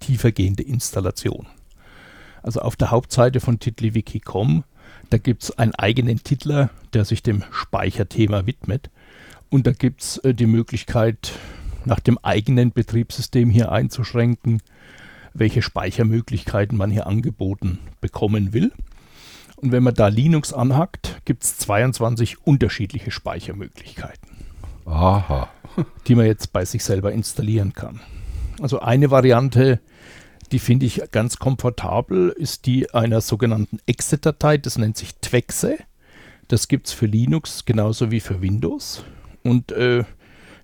tiefergehende 0.00 0.62
Installation. 0.62 1.46
Also 2.42 2.60
auf 2.60 2.76
der 2.76 2.90
Hauptseite 2.90 3.40
von 3.40 3.58
tiddlywiki.com, 3.58 4.64
da 5.10 5.18
gibt 5.18 5.44
es 5.44 5.58
einen 5.58 5.74
eigenen 5.74 6.22
Titler, 6.22 6.70
der 6.92 7.04
sich 7.04 7.22
dem 7.22 7.44
Speicherthema 7.52 8.46
widmet. 8.46 8.90
Und 9.48 9.66
da 9.66 9.72
gibt 9.72 10.02
es 10.02 10.18
äh, 10.18 10.34
die 10.34 10.46
Möglichkeit, 10.46 11.32
nach 11.84 12.00
dem 12.00 12.18
eigenen 12.18 12.72
Betriebssystem 12.72 13.50
hier 13.50 13.72
einzuschränken, 13.72 14.62
welche 15.34 15.62
Speichermöglichkeiten 15.62 16.76
man 16.76 16.90
hier 16.90 17.06
angeboten 17.06 17.78
bekommen 18.00 18.52
will. 18.52 18.72
Und 19.56 19.72
wenn 19.72 19.82
man 19.82 19.94
da 19.94 20.08
Linux 20.08 20.52
anhackt, 20.52 21.20
gibt 21.24 21.44
es 21.44 21.58
22 21.58 22.46
unterschiedliche 22.46 23.10
Speichermöglichkeiten. 23.10 24.28
Aha. 24.84 25.48
die 26.06 26.14
man 26.14 26.26
jetzt 26.26 26.52
bei 26.52 26.64
sich 26.64 26.84
selber 26.84 27.12
installieren 27.12 27.72
kann. 27.72 28.00
Also 28.60 28.80
eine 28.80 29.10
Variante, 29.10 29.80
die 30.50 30.58
finde 30.58 30.86
ich 30.86 31.02
ganz 31.12 31.36
komfortabel, 31.38 32.30
ist 32.30 32.66
die 32.66 32.92
einer 32.92 33.20
sogenannten 33.20 33.78
Exit-Datei, 33.86 34.58
das 34.58 34.78
nennt 34.78 34.96
sich 34.96 35.14
Twexe. 35.16 35.78
Das 36.48 36.68
gibt 36.68 36.88
es 36.88 36.92
für 36.92 37.06
Linux 37.06 37.64
genauso 37.64 38.10
wie 38.10 38.20
für 38.20 38.42
Windows. 38.42 39.04
Und 39.42 39.72
äh, 39.72 40.04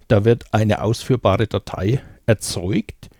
Da 0.08 0.24
wird 0.24 0.52
eine 0.52 0.82
ausführbare 0.82 1.46
Datei 1.46 2.00
erzeugt, 2.24 3.10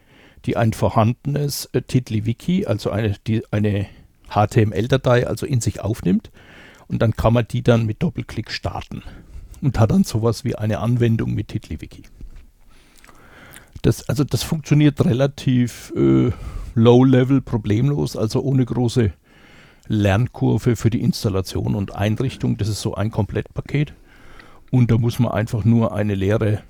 die 0.45 0.57
ein 0.57 0.73
vorhandenes 0.73 1.67
äh, 1.73 1.83
TiddlyWiki, 1.83 2.67
also 2.67 2.91
eine, 2.91 3.17
die, 3.27 3.43
eine 3.51 3.87
HTML-Datei, 4.31 5.27
also 5.27 5.47
in 5.47 5.61
sich 5.61 5.81
aufnimmt. 5.81 6.31
Und 6.87 7.03
dann 7.03 7.13
kann 7.13 7.35
man 7.35 7.47
die 7.47 7.63
dann 7.63 7.87
mit 7.87 8.03
Doppelklick 8.03 8.51
starten 8.51 9.03
und 9.61 9.79
hat 9.79 9.91
dann 9.91 10.05
sowas 10.05 10.45
wie 10.45 10.55
eine 10.55 10.79
Anwendung 10.79 11.35
mit 11.35 11.49
TiddlyWiki. 11.49 12.03
Das, 13.83 14.09
also 14.09 14.25
das 14.25 14.43
funktioniert 14.43 15.05
relativ 15.05 15.93
äh, 15.97 16.31
low-level, 16.75 17.41
problemlos, 17.43 18.17
also 18.17 18.43
ohne 18.43 18.65
große 18.65 19.13
Lernkurve 19.87 20.77
für 20.77 20.91
die 20.91 21.01
Installation 21.01 21.75
und 21.75 21.95
Einrichtung. 21.95 22.57
Das 22.57 22.69
ist 22.69 22.81
so 22.81 22.95
ein 22.95 23.11
Komplettpaket. 23.11 23.95
Und 24.71 24.91
da 24.91 24.99
muss 24.99 25.19
man 25.19 25.33
einfach 25.33 25.65
nur 25.65 25.95
eine 25.95 26.15
leere 26.15 26.63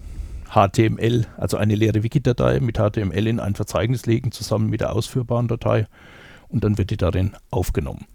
HTML, 0.50 1.26
also 1.36 1.56
eine 1.56 1.74
leere 1.74 2.02
Wiki-Datei 2.02 2.60
mit 2.60 2.78
HTML 2.78 3.26
in 3.26 3.40
ein 3.40 3.54
Verzeichnis 3.54 4.06
legen, 4.06 4.32
zusammen 4.32 4.70
mit 4.70 4.80
der 4.80 4.92
ausführbaren 4.92 5.48
Datei. 5.48 5.86
Und 6.48 6.64
dann 6.64 6.78
wird 6.78 6.90
die 6.90 6.96
darin 6.96 7.36
aufgenommen. 7.50 8.06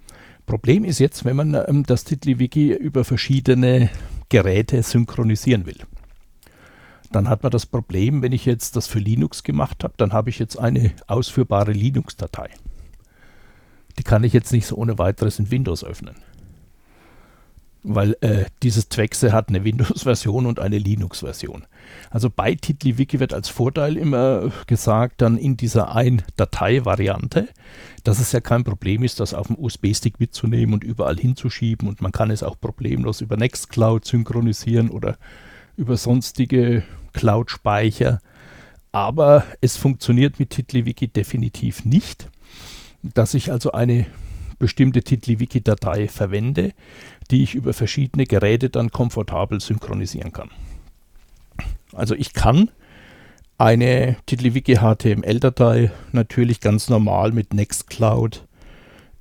Problem 0.46 0.84
ist 0.84 1.00
jetzt, 1.00 1.24
wenn 1.26 1.36
man 1.36 1.54
ähm, 1.54 1.84
das 1.84 2.04
TiddlyWiki 2.04 2.74
über 2.74 3.04
verschiedene 3.04 3.90
Geräte 4.30 4.82
synchronisieren 4.84 5.66
will. 5.66 5.78
Dann 7.12 7.30
hat 7.30 7.44
man 7.44 7.52
das 7.52 7.68
Problem, 7.68 8.24
wenn 8.24 8.32
ich 8.32 8.46
jetzt 8.46 8.76
das 8.76 8.88
für 8.88 9.00
Linux 9.00 9.44
gemacht 9.44 9.84
habe, 9.84 9.94
dann 9.98 10.14
habe 10.14 10.32
ich 10.32 10.40
jetzt 10.40 10.58
eine 10.58 10.92
ausführbare 11.08 11.72
Linux-Datei. 11.72 12.50
Die 14.00 14.04
kann 14.04 14.24
ich 14.24 14.34
jetzt 14.34 14.52
nicht 14.52 14.66
so 14.66 14.76
ohne 14.76 14.98
weiteres 14.98 15.38
in 15.38 15.52
Windows 15.52 15.84
öffnen. 15.84 16.16
Weil 17.84 18.16
äh, 18.22 18.46
dieses 18.62 18.88
Twexe 18.88 19.34
hat 19.34 19.50
eine 19.50 19.66
Windows-Version 19.66 20.46
und 20.46 20.60
eine 20.60 20.78
Linux-Version. 20.78 21.66
Also 22.10 22.30
bei 22.30 22.56
TiddlyWiki 22.56 23.20
wird 23.20 23.34
als 23.34 23.50
Vorteil 23.50 23.98
immer 23.98 24.52
gesagt, 24.68 25.22
dann 25.22 25.38
in 25.38 25.58
dieser 25.58 25.94
Ein-Datei-Variante, 25.94 27.50
dass 28.04 28.20
es 28.20 28.32
ja 28.32 28.40
kein 28.40 28.64
Problem 28.64 29.04
ist, 29.04 29.20
das 29.20 29.34
auf 29.34 29.48
dem 29.48 29.58
USB-Stick 29.58 30.20
mitzunehmen 30.20 30.74
und 30.74 30.84
überall 30.84 31.18
hinzuschieben 31.18 31.88
und 31.88 32.02
man 32.02 32.14
kann 32.14 32.32
es 32.32 32.42
auch 32.42 32.60
problemlos 32.60 33.20
über 33.22 33.36
Nextcloud 33.36 34.06
synchronisieren 34.06 34.90
oder 34.90 35.18
über 35.76 35.98
sonstige 35.98 36.84
Cloud-Speicher. 37.14 38.20
Aber 38.92 39.44
es 39.60 39.76
funktioniert 39.76 40.40
mit 40.40 40.52
TiddlyWiki 40.52 41.08
definitiv 41.08 41.84
nicht, 41.84 42.30
dass 43.02 43.34
ich 43.34 43.52
also 43.52 43.72
eine 43.72 44.06
bestimmte 44.60 45.04
TiddlyWiki-Datei 45.04 46.08
verwende, 46.08 46.74
die 47.32 47.44
ich 47.44 47.56
über 47.56 47.74
verschiedene 47.74 48.26
Geräte 48.26 48.70
dann 48.70 48.92
komfortabel 48.92 49.60
synchronisieren 49.60 50.32
kann. 50.34 50.50
Also 51.94 52.16
ich 52.16 52.34
kann 52.34 52.70
eine 53.58 54.18
TiddlyWiki 54.26 54.76
HTML-Datei 54.76 55.92
natürlich 56.12 56.60
ganz 56.60 56.90
normal 56.90 57.32
mit 57.32 57.54
Nextcloud 57.54 58.46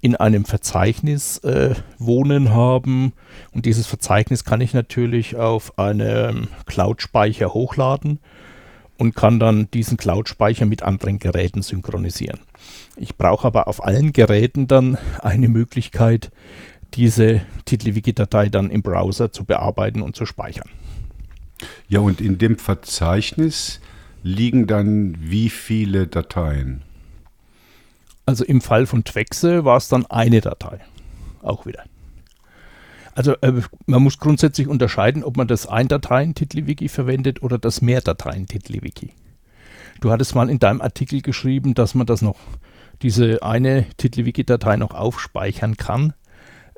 in 0.00 0.16
einem 0.16 0.44
Verzeichnis 0.44 1.38
äh, 1.38 1.75
wohnen 1.99 2.52
haben 2.52 3.12
und 3.52 3.66
dieses 3.66 3.87
Verzeichnis 3.87 4.44
kann 4.44 4.61
ich 4.61 4.75
natürlich 4.75 5.37
auf 5.37 5.78
einem 5.78 6.49
Cloud-Speicher 6.66 7.54
hochladen 7.54 8.18
und 8.99 9.14
kann 9.14 9.38
dann 9.38 9.71
diesen 9.71 9.97
Cloud-Speicher 9.97 10.66
mit 10.66 10.82
anderen 10.82 11.18
Geräten 11.18 11.62
synchronisieren. 11.62 12.40
Ich 12.97 13.16
brauche 13.16 13.47
aber 13.47 13.68
auf 13.68 13.85
allen 13.85 14.12
Geräten 14.12 14.66
dann 14.66 14.99
eine 15.21 15.49
Möglichkeit, 15.49 16.32
diese 16.94 17.42
TiddlyWiki-Datei 17.64 18.49
dann 18.49 18.70
im 18.70 18.82
Browser 18.82 19.32
zu 19.32 19.44
bearbeiten 19.44 20.02
und 20.02 20.16
zu 20.16 20.26
speichern. 20.26 20.68
Ja, 21.88 22.00
und 22.00 22.20
in 22.20 22.38
dem 22.38 22.58
Verzeichnis 22.58 23.80
liegen 24.22 24.66
dann 24.66 25.16
wie 25.18 25.50
viele 25.50 26.06
Dateien? 26.06 26.82
Also 28.25 28.44
im 28.44 28.61
Fall 28.61 28.87
von 28.87 29.04
Twexe 29.04 29.64
war 29.64 29.76
es 29.76 29.88
dann 29.88 30.06
eine 30.06 30.40
Datei. 30.40 30.78
Auch 31.42 31.66
wieder. 31.66 31.84
Also 33.14 33.34
äh, 33.40 33.52
man 33.87 34.02
muss 34.02 34.18
grundsätzlich 34.18 34.68
unterscheiden, 34.68 35.22
ob 35.25 35.37
man 35.37 35.49
das 35.49 35.66
Ein-Dateien-TiddlyWiki 35.66 36.88
verwendet 36.88 37.42
oder 37.42 37.58
das 37.58 37.82
Mehrdateien-TiddlyWiki. 37.82 39.11
Du 40.00 40.11
hattest 40.11 40.34
mal 40.34 40.49
in 40.49 40.58
deinem 40.58 40.80
Artikel 40.80 41.20
geschrieben, 41.20 41.75
dass 41.75 41.94
man 41.94 42.06
das 42.06 42.22
noch, 42.22 42.38
diese 43.02 43.42
eine 43.42 43.87
TiddlyWiki-Datei 43.99 44.76
noch 44.76 44.94
aufspeichern 44.94 45.76
kann. 45.76 46.14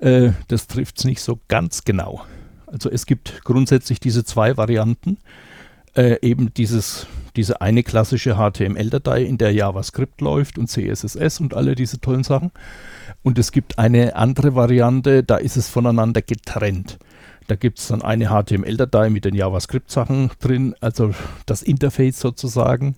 Äh, 0.04 0.32
das 0.48 0.66
trifft 0.66 0.98
es 0.98 1.04
nicht 1.04 1.22
so 1.22 1.40
ganz 1.48 1.84
genau. 1.84 2.24
Also 2.66 2.90
es 2.90 3.06
gibt 3.06 3.42
grundsätzlich 3.44 4.00
diese 4.00 4.24
zwei 4.24 4.56
Varianten. 4.56 5.16
Äh, 5.96 6.18
eben 6.20 6.52
dieses, 6.52 7.06
diese 7.36 7.60
eine 7.60 7.82
klassische 7.82 8.34
HTML-Datei, 8.34 9.22
in 9.22 9.38
der 9.38 9.52
JavaScript 9.52 10.20
läuft 10.20 10.58
und 10.58 10.68
CSS 10.68 11.40
und 11.40 11.54
alle 11.54 11.74
diese 11.74 12.00
tollen 12.00 12.24
Sachen. 12.24 12.50
Und 13.22 13.38
es 13.38 13.52
gibt 13.52 13.78
eine 13.78 14.16
andere 14.16 14.54
Variante, 14.54 15.22
da 15.22 15.36
ist 15.36 15.56
es 15.56 15.68
voneinander 15.68 16.20
getrennt. 16.20 16.98
Da 17.46 17.54
gibt 17.54 17.78
es 17.78 17.88
dann 17.88 18.02
eine 18.02 18.28
HTML-Datei 18.28 19.08
mit 19.08 19.24
den 19.24 19.34
JavaScript-Sachen 19.34 20.32
drin, 20.40 20.74
also 20.80 21.14
das 21.46 21.62
Interface 21.62 22.18
sozusagen, 22.18 22.96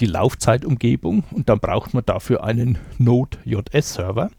die 0.00 0.06
Laufzeitumgebung 0.06 1.24
und 1.30 1.48
dann 1.48 1.60
braucht 1.60 1.92
man 1.92 2.04
dafür 2.06 2.42
einen 2.42 2.78
Node.js-Server. 2.98 4.30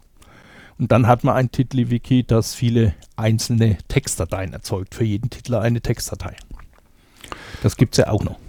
Und 0.81 0.91
dann 0.91 1.05
hat 1.05 1.23
man 1.23 1.35
ein 1.35 1.51
TiddlyWiki, 1.51 2.23
das 2.23 2.55
viele 2.55 2.95
einzelne 3.15 3.77
Textdateien 3.87 4.51
erzeugt, 4.51 4.95
für 4.95 5.03
jeden 5.03 5.29
Titler 5.29 5.61
eine 5.61 5.79
Textdatei. 5.79 6.35
Das 7.61 7.77
gibt 7.77 7.93
es 7.93 7.99
ja 7.99 8.09
auch 8.09 8.23
noch. 8.23 8.39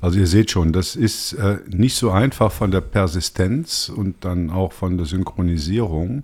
Also 0.00 0.20
ihr 0.20 0.28
seht 0.28 0.52
schon, 0.52 0.72
das 0.72 0.94
ist 0.94 1.32
äh, 1.32 1.58
nicht 1.66 1.96
so 1.96 2.12
einfach 2.12 2.52
von 2.52 2.70
der 2.70 2.80
Persistenz 2.80 3.88
und 3.88 4.24
dann 4.24 4.50
auch 4.50 4.72
von 4.72 4.98
der 4.98 5.06
Synchronisierung. 5.06 6.22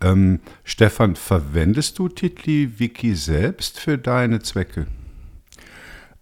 Ähm, 0.00 0.40
Stefan, 0.64 1.14
verwendest 1.14 1.98
du 1.98 2.08
TiddlyWiki 2.08 3.14
selbst 3.14 3.78
für 3.78 3.98
deine 3.98 4.40
Zwecke? 4.40 4.86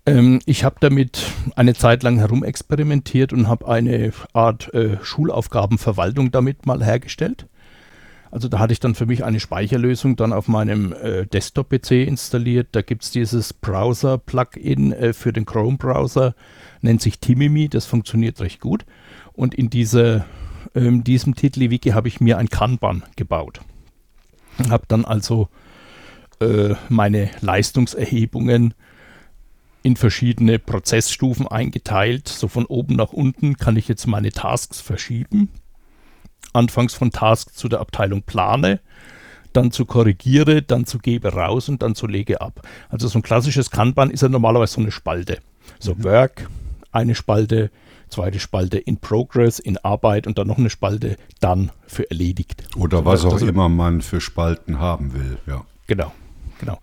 Ähm, 0.04 0.40
ich 0.46 0.64
habe 0.64 0.78
damit 0.80 1.30
eine 1.54 1.74
Zeit 1.74 2.02
lang 2.02 2.18
herumexperimentiert 2.18 3.32
und 3.32 3.46
habe 3.46 3.68
eine 3.68 4.10
Art 4.32 4.74
äh, 4.74 4.96
Schulaufgabenverwaltung 5.00 6.32
damit 6.32 6.66
mal 6.66 6.84
hergestellt. 6.84 7.46
Also 8.30 8.48
da 8.48 8.58
hatte 8.58 8.72
ich 8.72 8.80
dann 8.80 8.94
für 8.94 9.06
mich 9.06 9.24
eine 9.24 9.40
Speicherlösung 9.40 10.16
dann 10.16 10.32
auf 10.32 10.48
meinem 10.48 10.92
äh, 10.92 11.26
Desktop-PC 11.26 12.06
installiert. 12.06 12.68
Da 12.72 12.82
gibt 12.82 13.04
es 13.04 13.10
dieses 13.10 13.52
Browser-Plugin 13.52 14.92
äh, 14.92 15.12
für 15.12 15.32
den 15.32 15.46
Chrome-Browser, 15.46 16.34
nennt 16.82 17.00
sich 17.00 17.20
Timimi, 17.20 17.68
das 17.68 17.86
funktioniert 17.86 18.40
recht 18.40 18.60
gut. 18.60 18.84
Und 19.32 19.54
in 19.54 19.70
diese, 19.70 20.24
ähm, 20.74 21.04
diesem 21.04 21.34
TiddlyWiki 21.34 21.90
habe 21.90 22.08
ich 22.08 22.20
mir 22.20 22.38
ein 22.38 22.50
Kanban 22.50 23.02
gebaut. 23.16 23.60
Habe 24.68 24.84
dann 24.88 25.04
also 25.04 25.48
äh, 26.40 26.74
meine 26.88 27.30
Leistungserhebungen 27.40 28.74
in 29.82 29.96
verschiedene 29.96 30.58
Prozessstufen 30.58 31.46
eingeteilt. 31.46 32.28
So 32.28 32.48
von 32.48 32.66
oben 32.66 32.96
nach 32.96 33.12
unten 33.12 33.56
kann 33.56 33.76
ich 33.76 33.88
jetzt 33.88 34.06
meine 34.06 34.32
Tasks 34.32 34.80
verschieben 34.80 35.48
anfangs 36.52 36.94
von 36.94 37.10
Task 37.10 37.54
zu 37.54 37.68
der 37.68 37.80
Abteilung 37.80 38.22
plane, 38.22 38.80
dann 39.52 39.70
zu 39.70 39.86
korrigiere, 39.86 40.62
dann 40.62 40.86
zu 40.86 40.98
gebe 40.98 41.32
raus 41.32 41.68
und 41.68 41.82
dann 41.82 41.94
zu 41.94 42.06
lege 42.06 42.40
ab. 42.40 42.66
Also 42.88 43.08
so 43.08 43.18
ein 43.18 43.22
klassisches 43.22 43.70
Kanban 43.70 44.10
ist 44.10 44.22
ja 44.22 44.28
normalerweise 44.28 44.74
so 44.74 44.80
eine 44.80 44.90
Spalte. 44.90 45.38
So 45.78 45.94
mhm. 45.94 46.04
Work, 46.04 46.48
eine 46.92 47.14
Spalte, 47.14 47.70
zweite 48.08 48.40
Spalte 48.40 48.78
in 48.78 48.98
Progress, 48.98 49.58
in 49.58 49.78
Arbeit 49.78 50.26
und 50.26 50.38
dann 50.38 50.46
noch 50.46 50.58
eine 50.58 50.70
Spalte 50.70 51.16
dann 51.40 51.70
für 51.86 52.10
erledigt. 52.10 52.62
Oder 52.76 53.04
was 53.04 53.24
auch 53.24 53.40
immer 53.40 53.68
man 53.68 54.02
für 54.02 54.20
Spalten 54.20 54.78
haben 54.78 55.14
will, 55.14 55.38
ja. 55.46 55.64
Genau, 55.86 56.12
genau. 56.60 56.78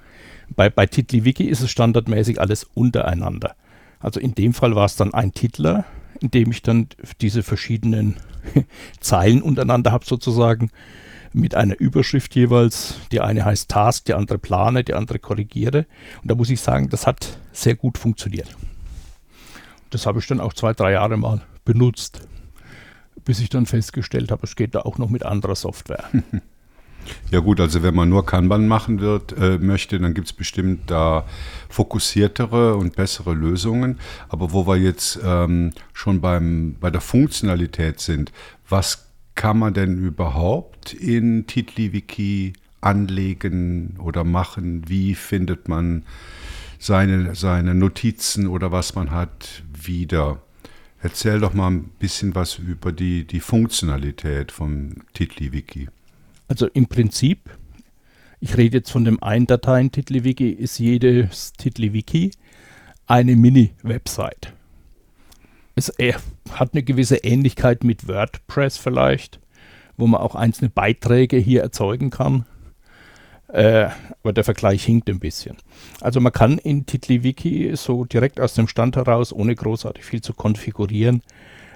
Bei, 0.56 0.70
bei 0.70 0.86
TiddlyWiki 0.86 1.46
ist 1.46 1.62
es 1.62 1.72
standardmäßig 1.72 2.40
alles 2.40 2.66
untereinander. 2.74 3.56
Also 4.00 4.20
in 4.20 4.36
dem 4.36 4.54
Fall 4.54 4.76
war 4.76 4.86
es 4.86 4.96
dann 4.96 5.14
ein 5.14 5.34
Titler, 5.34 5.86
in 6.22 6.31
dem 6.31 6.51
ich 6.51 6.62
dann 6.62 6.88
diese 7.22 7.43
verschiedenen 7.43 8.17
Zeilen 9.00 9.41
untereinander 9.41 9.91
habe 9.91 10.05
sozusagen 10.05 10.72
mit 11.34 11.53
einer 11.53 11.79
Überschrift 11.79 12.34
jeweils. 12.36 12.95
Die 13.12 13.19
eine 13.19 13.43
heißt 13.43 13.69
Task, 13.69 14.05
die 14.05 14.13
andere 14.13 14.38
Plane, 14.38 14.84
die 14.84 14.93
andere 14.93 15.19
Korrigiere. 15.19 15.86
Und 16.22 16.31
da 16.31 16.36
muss 16.36 16.50
ich 16.50 16.62
sagen, 16.62 16.89
das 16.89 17.05
hat 17.05 17.39
sehr 17.51 17.75
gut 17.75 17.98
funktioniert. 17.98 18.55
Das 19.89 20.05
habe 20.05 20.19
ich 20.19 20.27
dann 20.27 20.39
auch 20.39 20.53
zwei, 20.53 20.74
drei 20.74 20.93
Jahre 20.93 21.17
mal 21.17 21.41
benutzt, 21.65 22.27
bis 23.24 23.39
ich 23.39 23.50
dann 23.50 23.65
festgestellt 23.65 24.31
habe, 24.31 24.43
es 24.43 24.55
geht 24.55 24.75
da 24.75 24.81
auch 24.81 24.98
noch 24.98 25.10
mit 25.10 25.25
anderer 25.25 25.55
Software. 25.55 26.05
Ja 27.32 27.40
gut, 27.40 27.60
also 27.60 27.84
wenn 27.84 27.96
man 27.96 28.10
nur 28.10 28.26
Kanban 28.26 28.68
machen 28.68 29.00
wird, 29.00 29.38
äh, 29.38 29.58
möchte, 29.58 30.00
dann 30.00 30.14
gibt 30.14 30.28
es 30.28 30.34
bestimmt 30.34 30.90
da 30.92 31.26
fokussiertere 31.70 32.76
und 32.76 32.96
bessere 32.96 33.34
Lösungen. 33.34 34.00
Aber 34.30 34.52
wo 34.54 34.68
wir 34.68 34.78
jetzt 34.78 35.20
ähm, 35.24 35.72
schon 35.94 36.22
beim, 36.22 36.76
bei 36.80 36.90
der 36.90 37.02
Funktionalität 37.02 38.00
sind, 38.00 38.32
was 38.68 39.08
kann 39.36 39.60
man 39.60 39.74
denn 39.74 39.98
überhaupt 39.98 40.94
in 40.94 41.46
TiddlyWiki 41.48 42.54
anlegen 42.82 43.98
oder 44.00 44.24
machen? 44.24 44.84
Wie 44.88 45.16
findet 45.16 45.68
man 45.68 46.04
seine, 46.86 47.36
seine 47.36 47.76
Notizen 47.76 48.48
oder 48.48 48.72
was 48.72 48.96
man 48.96 49.12
hat 49.12 49.64
wieder. 49.74 50.42
Erzähl 51.02 51.40
doch 51.40 51.54
mal 51.54 51.70
ein 51.70 51.84
bisschen 52.00 52.36
was 52.36 52.58
über 52.58 52.92
die, 52.92 53.26
die 53.26 53.40
Funktionalität 53.40 54.52
vom 54.52 54.96
TiddlyWiki. 55.14 55.90
Also 56.48 56.68
im 56.68 56.88
Prinzip, 56.88 57.50
ich 58.40 58.58
rede 58.58 58.78
jetzt 58.78 58.92
von 58.92 59.06
dem 59.06 59.22
einen 59.24 59.48
Dateien 59.48 59.92
TiddlyWiki, 59.92 60.50
ist 60.50 60.80
jedes 60.80 61.54
TiddlyWiki 61.54 62.32
eine 63.08 63.36
Mini-Website. 63.36 64.54
Es 65.75 65.90
äh, 66.00 66.14
hat 66.52 66.74
eine 66.74 66.84
gewisse 66.84 67.18
Ähnlichkeit 67.18 67.84
mit 67.84 68.08
WordPress 68.08 68.78
vielleicht, 68.78 69.40
wo 69.98 70.08
man 70.08 70.22
auch 70.22 70.36
einzelne 70.36 70.70
Beiträge 70.70 71.38
hier 71.38 71.62
erzeugen 71.62 72.10
kann. 72.10 72.46
Äh, 73.48 73.90
aber 74.22 74.34
der 74.34 74.44
Vergleich 74.44 74.84
hinkt 74.84 75.10
ein 75.10 75.20
bisschen. 75.20 75.58
Also 76.02 76.20
man 76.20 76.32
kann 76.32 76.58
in 76.58 76.86
TiddlyWiki 76.86 77.72
so 77.75 78.06
direkt 78.06 78.40
aus 78.40 78.54
dem 78.54 78.68
Stand 78.68 78.96
heraus, 78.96 79.34
ohne 79.34 79.56
großartig 79.56 80.04
viel 80.04 80.22
zu 80.22 80.34
konfigurieren, 80.34 81.22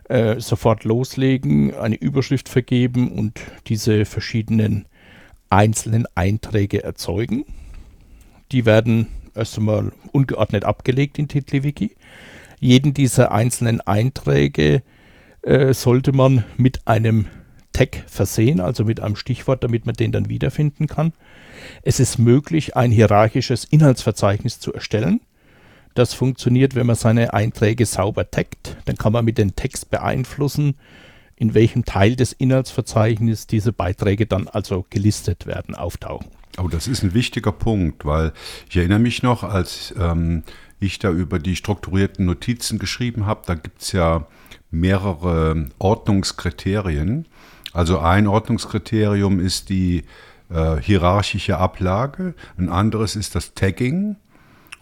äh, 0.09 0.39
sofort 0.39 0.83
loslegen, 0.83 1.73
eine 1.73 1.95
Überschrift 1.95 2.49
vergeben 2.49 3.11
und 3.11 3.39
diese 3.67 4.05
verschiedenen 4.05 4.85
einzelnen 5.49 6.05
Einträge 6.15 6.83
erzeugen. 6.83 7.45
Die 8.51 8.65
werden 8.65 9.07
erst 9.35 9.57
einmal 9.57 9.91
ungeordnet 10.11 10.65
abgelegt 10.65 11.19
in 11.19 11.27
TiddlyWiki. 11.27 11.95
Jeden 12.59 12.93
dieser 12.93 13.31
einzelnen 13.31 13.81
Einträge 13.81 14.83
äh, 15.43 15.73
sollte 15.73 16.11
man 16.11 16.43
mit 16.57 16.87
einem 16.87 17.27
Tag 17.71 18.03
versehen, 18.07 18.59
also 18.59 18.83
mit 18.83 18.99
einem 18.99 19.15
Stichwort, 19.15 19.63
damit 19.63 19.85
man 19.85 19.95
den 19.95 20.11
dann 20.11 20.27
wiederfinden 20.27 20.87
kann. 20.87 21.13
Es 21.83 21.99
ist 21.99 22.17
möglich, 22.17 22.75
ein 22.75 22.91
hierarchisches 22.91 23.63
Inhaltsverzeichnis 23.65 24.59
zu 24.59 24.73
erstellen. 24.73 25.21
Das 25.93 26.13
funktioniert, 26.13 26.75
wenn 26.75 26.87
man 26.87 26.95
seine 26.95 27.33
Einträge 27.33 27.85
sauber 27.85 28.29
taggt. 28.29 28.77
Dann 28.85 28.95
kann 28.95 29.13
man 29.13 29.25
mit 29.25 29.37
dem 29.37 29.55
Text 29.55 29.89
beeinflussen, 29.89 30.75
in 31.35 31.53
welchem 31.53 31.85
Teil 31.85 32.15
des 32.15 32.33
Inhaltsverzeichnisses 32.33 33.47
diese 33.47 33.71
Beiträge 33.71 34.25
dann 34.25 34.47
also 34.47 34.85
gelistet 34.89 35.45
werden, 35.45 35.73
auftauchen. 35.73 36.27
Oh, 36.57 36.67
das 36.67 36.87
ist 36.87 37.03
ein 37.03 37.13
wichtiger 37.13 37.51
Punkt, 37.53 38.05
weil 38.05 38.33
ich 38.69 38.77
erinnere 38.77 38.99
mich 38.99 39.23
noch, 39.23 39.43
als 39.43 39.93
ähm, 39.97 40.43
ich 40.79 40.99
da 40.99 41.09
über 41.11 41.39
die 41.39 41.55
strukturierten 41.55 42.25
Notizen 42.25 42.79
geschrieben 42.79 43.25
habe, 43.25 43.41
da 43.45 43.55
gibt 43.55 43.81
es 43.81 43.91
ja 43.93 44.27
mehrere 44.71 45.69
Ordnungskriterien. 45.79 47.25
Also 47.71 47.99
ein 47.99 48.27
Ordnungskriterium 48.27 49.39
ist 49.39 49.69
die 49.69 50.03
äh, 50.49 50.77
hierarchische 50.77 51.57
Ablage, 51.57 52.33
ein 52.57 52.69
anderes 52.69 53.15
ist 53.15 53.35
das 53.35 53.53
Tagging 53.53 54.17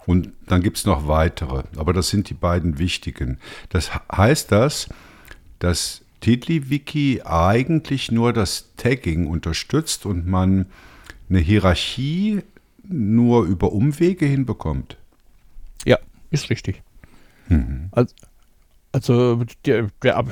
und 0.08 0.32
dann 0.46 0.62
gibt 0.62 0.78
es 0.78 0.86
noch 0.86 1.06
weitere, 1.06 1.64
aber 1.76 1.92
das 1.92 2.08
sind 2.08 2.30
die 2.30 2.34
beiden 2.34 2.78
wichtigen. 2.78 3.36
Das 3.68 3.90
heißt 4.10 4.50
das, 4.50 4.88
dass 5.58 6.00
TiddlyWiki 6.22 7.20
eigentlich 7.26 8.10
nur 8.10 8.32
das 8.32 8.70
Tagging 8.78 9.26
unterstützt 9.26 10.06
und 10.06 10.26
man 10.26 10.64
eine 11.28 11.40
Hierarchie 11.40 12.40
nur 12.84 13.44
über 13.44 13.70
Umwege 13.70 14.24
hinbekommt. 14.24 14.96
Ja, 15.84 15.98
ist 16.30 16.48
richtig. 16.48 16.80
Mhm. 17.48 17.90
Also, 17.90 18.14
also 18.92 19.44
der, 19.66 19.88
der, 20.02 20.24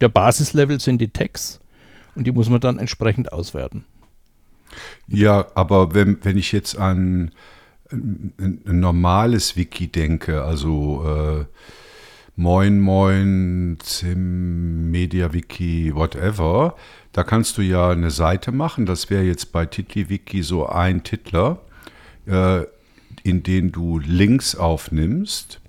der 0.00 0.08
Basislevel 0.08 0.80
sind 0.80 0.98
die 0.98 1.10
Tags 1.10 1.60
und 2.16 2.26
die 2.26 2.32
muss 2.32 2.48
man 2.48 2.60
dann 2.60 2.80
entsprechend 2.80 3.32
auswerten. 3.32 3.84
Ja, 5.06 5.46
aber 5.54 5.94
wenn, 5.94 6.18
wenn 6.24 6.36
ich 6.36 6.50
jetzt 6.50 6.76
an 6.76 7.30
ein, 7.92 8.62
ein 8.66 8.80
normales 8.80 9.56
Wiki 9.56 9.88
denke, 9.88 10.42
also 10.42 11.04
äh, 11.06 11.44
Moin 12.36 12.80
Moin, 12.80 13.76
Zim, 13.82 14.90
MediaWiki, 14.90 15.94
whatever, 15.94 16.74
da 17.12 17.24
kannst 17.24 17.58
du 17.58 17.62
ja 17.62 17.90
eine 17.90 18.10
Seite 18.10 18.52
machen, 18.52 18.86
das 18.86 19.10
wäre 19.10 19.24
jetzt 19.24 19.52
bei 19.52 19.66
TiddlyWiki 19.66 20.42
so 20.42 20.66
ein 20.66 21.02
Titler, 21.02 21.60
äh, 22.26 22.62
in 23.24 23.42
den 23.42 23.72
du 23.72 23.98
Links 23.98 24.54
aufnimmst 24.54 25.60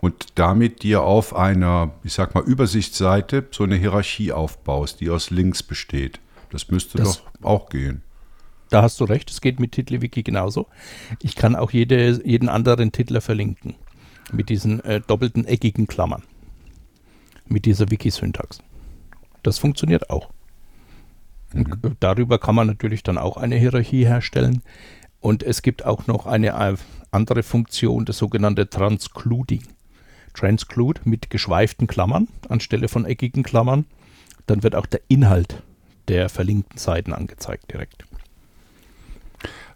und 0.00 0.26
damit 0.34 0.82
dir 0.82 1.02
auf 1.02 1.36
einer, 1.36 1.92
ich 2.02 2.14
sag 2.14 2.34
mal, 2.34 2.42
Übersichtsseite 2.42 3.46
so 3.50 3.64
eine 3.64 3.76
Hierarchie 3.76 4.32
aufbaust, 4.32 5.00
die 5.00 5.10
aus 5.10 5.30
Links 5.30 5.62
besteht. 5.62 6.18
Das 6.50 6.68
müsste 6.70 6.98
das, 6.98 7.18
doch 7.18 7.44
auch 7.44 7.68
gehen. 7.68 8.02
Da 8.70 8.82
hast 8.82 9.00
du 9.00 9.04
recht, 9.04 9.30
es 9.30 9.40
geht 9.40 9.58
mit 9.58 9.72
TiddlyWiki 9.72 10.22
genauso. 10.22 10.68
Ich 11.20 11.34
kann 11.34 11.56
auch 11.56 11.72
jede, 11.72 12.24
jeden 12.24 12.48
anderen 12.48 12.92
Titler 12.92 13.20
verlinken. 13.20 13.74
Mit 14.32 14.48
diesen 14.48 14.82
äh, 14.84 15.00
doppelten 15.00 15.44
eckigen 15.44 15.88
Klammern. 15.88 16.22
Mit 17.46 17.66
dieser 17.66 17.90
Wiki-Syntax. 17.90 18.62
Das 19.42 19.58
funktioniert 19.58 20.08
auch. 20.08 20.30
Mhm. 21.52 21.96
Darüber 21.98 22.38
kann 22.38 22.54
man 22.54 22.68
natürlich 22.68 23.02
dann 23.02 23.18
auch 23.18 23.36
eine 23.36 23.56
Hierarchie 23.56 24.06
herstellen. 24.06 24.62
Und 25.18 25.42
es 25.42 25.62
gibt 25.62 25.84
auch 25.84 26.06
noch 26.06 26.26
eine 26.26 26.48
äh, 26.48 26.76
andere 27.10 27.42
Funktion, 27.42 28.04
das 28.04 28.18
sogenannte 28.18 28.70
Transcluding. 28.70 29.62
Transclude 30.32 31.00
mit 31.04 31.28
geschweiften 31.28 31.88
Klammern 31.88 32.28
anstelle 32.48 32.86
von 32.86 33.04
eckigen 33.04 33.42
Klammern. 33.42 33.84
Dann 34.46 34.62
wird 34.62 34.76
auch 34.76 34.86
der 34.86 35.00
Inhalt 35.08 35.62
der 36.06 36.28
verlinkten 36.28 36.78
Seiten 36.78 37.12
angezeigt 37.12 37.72
direkt. 37.72 38.04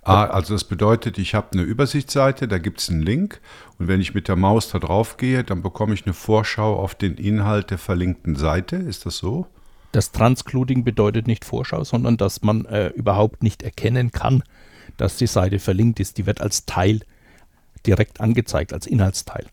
Ah, 0.05 0.25
also 0.27 0.55
das 0.55 0.65
bedeutet, 0.65 1.19
ich 1.19 1.35
habe 1.35 1.49
eine 1.53 1.63
Übersichtsseite, 1.63 2.47
da 2.47 2.59
gibt 2.59 2.81
es 2.81 2.91
einen 2.91 3.03
Link 3.03 3.41
und 3.79 3.89
wenn 3.89 4.01
ich 4.01 4.15
mit 4.15 4.29
der 4.29 4.37
Maus 4.37 4.71
da 4.71 4.79
drauf 4.79 5.17
gehe, 5.17 5.45
dann 5.45 5.63
bekomme 5.63 5.95
ich 5.95 6.05
eine 6.05 6.13
Vorschau 6.13 6.77
auf 6.77 6.95
den 6.95 7.15
Inhalt 7.15 7.71
der 7.71 7.79
verlinkten 7.79 8.37
Seite. 8.37 8.77
Ist 8.77 9.07
das 9.07 9.17
so? 9.17 9.47
Das 9.93 10.13
Transcluding 10.13 10.85
bedeutet 10.85 11.27
nicht 11.27 11.45
Vorschau, 11.45 11.85
sondern 11.85 12.17
dass 12.17 12.43
man 12.43 12.67
äh, 12.67 12.89
überhaupt 12.89 13.43
nicht 13.43 13.63
erkennen 13.63 14.11
kann, 14.11 14.43
dass 14.97 15.17
die 15.17 15.27
Seite 15.27 15.59
verlinkt 15.59 16.01
ist. 16.01 16.19
Die 16.19 16.27
wird 16.27 16.41
als 16.41 16.67
Teil 16.67 17.01
direkt 17.87 18.21
angezeigt, 18.21 18.73
als 18.73 18.87
Inhaltsteil. 18.87 19.47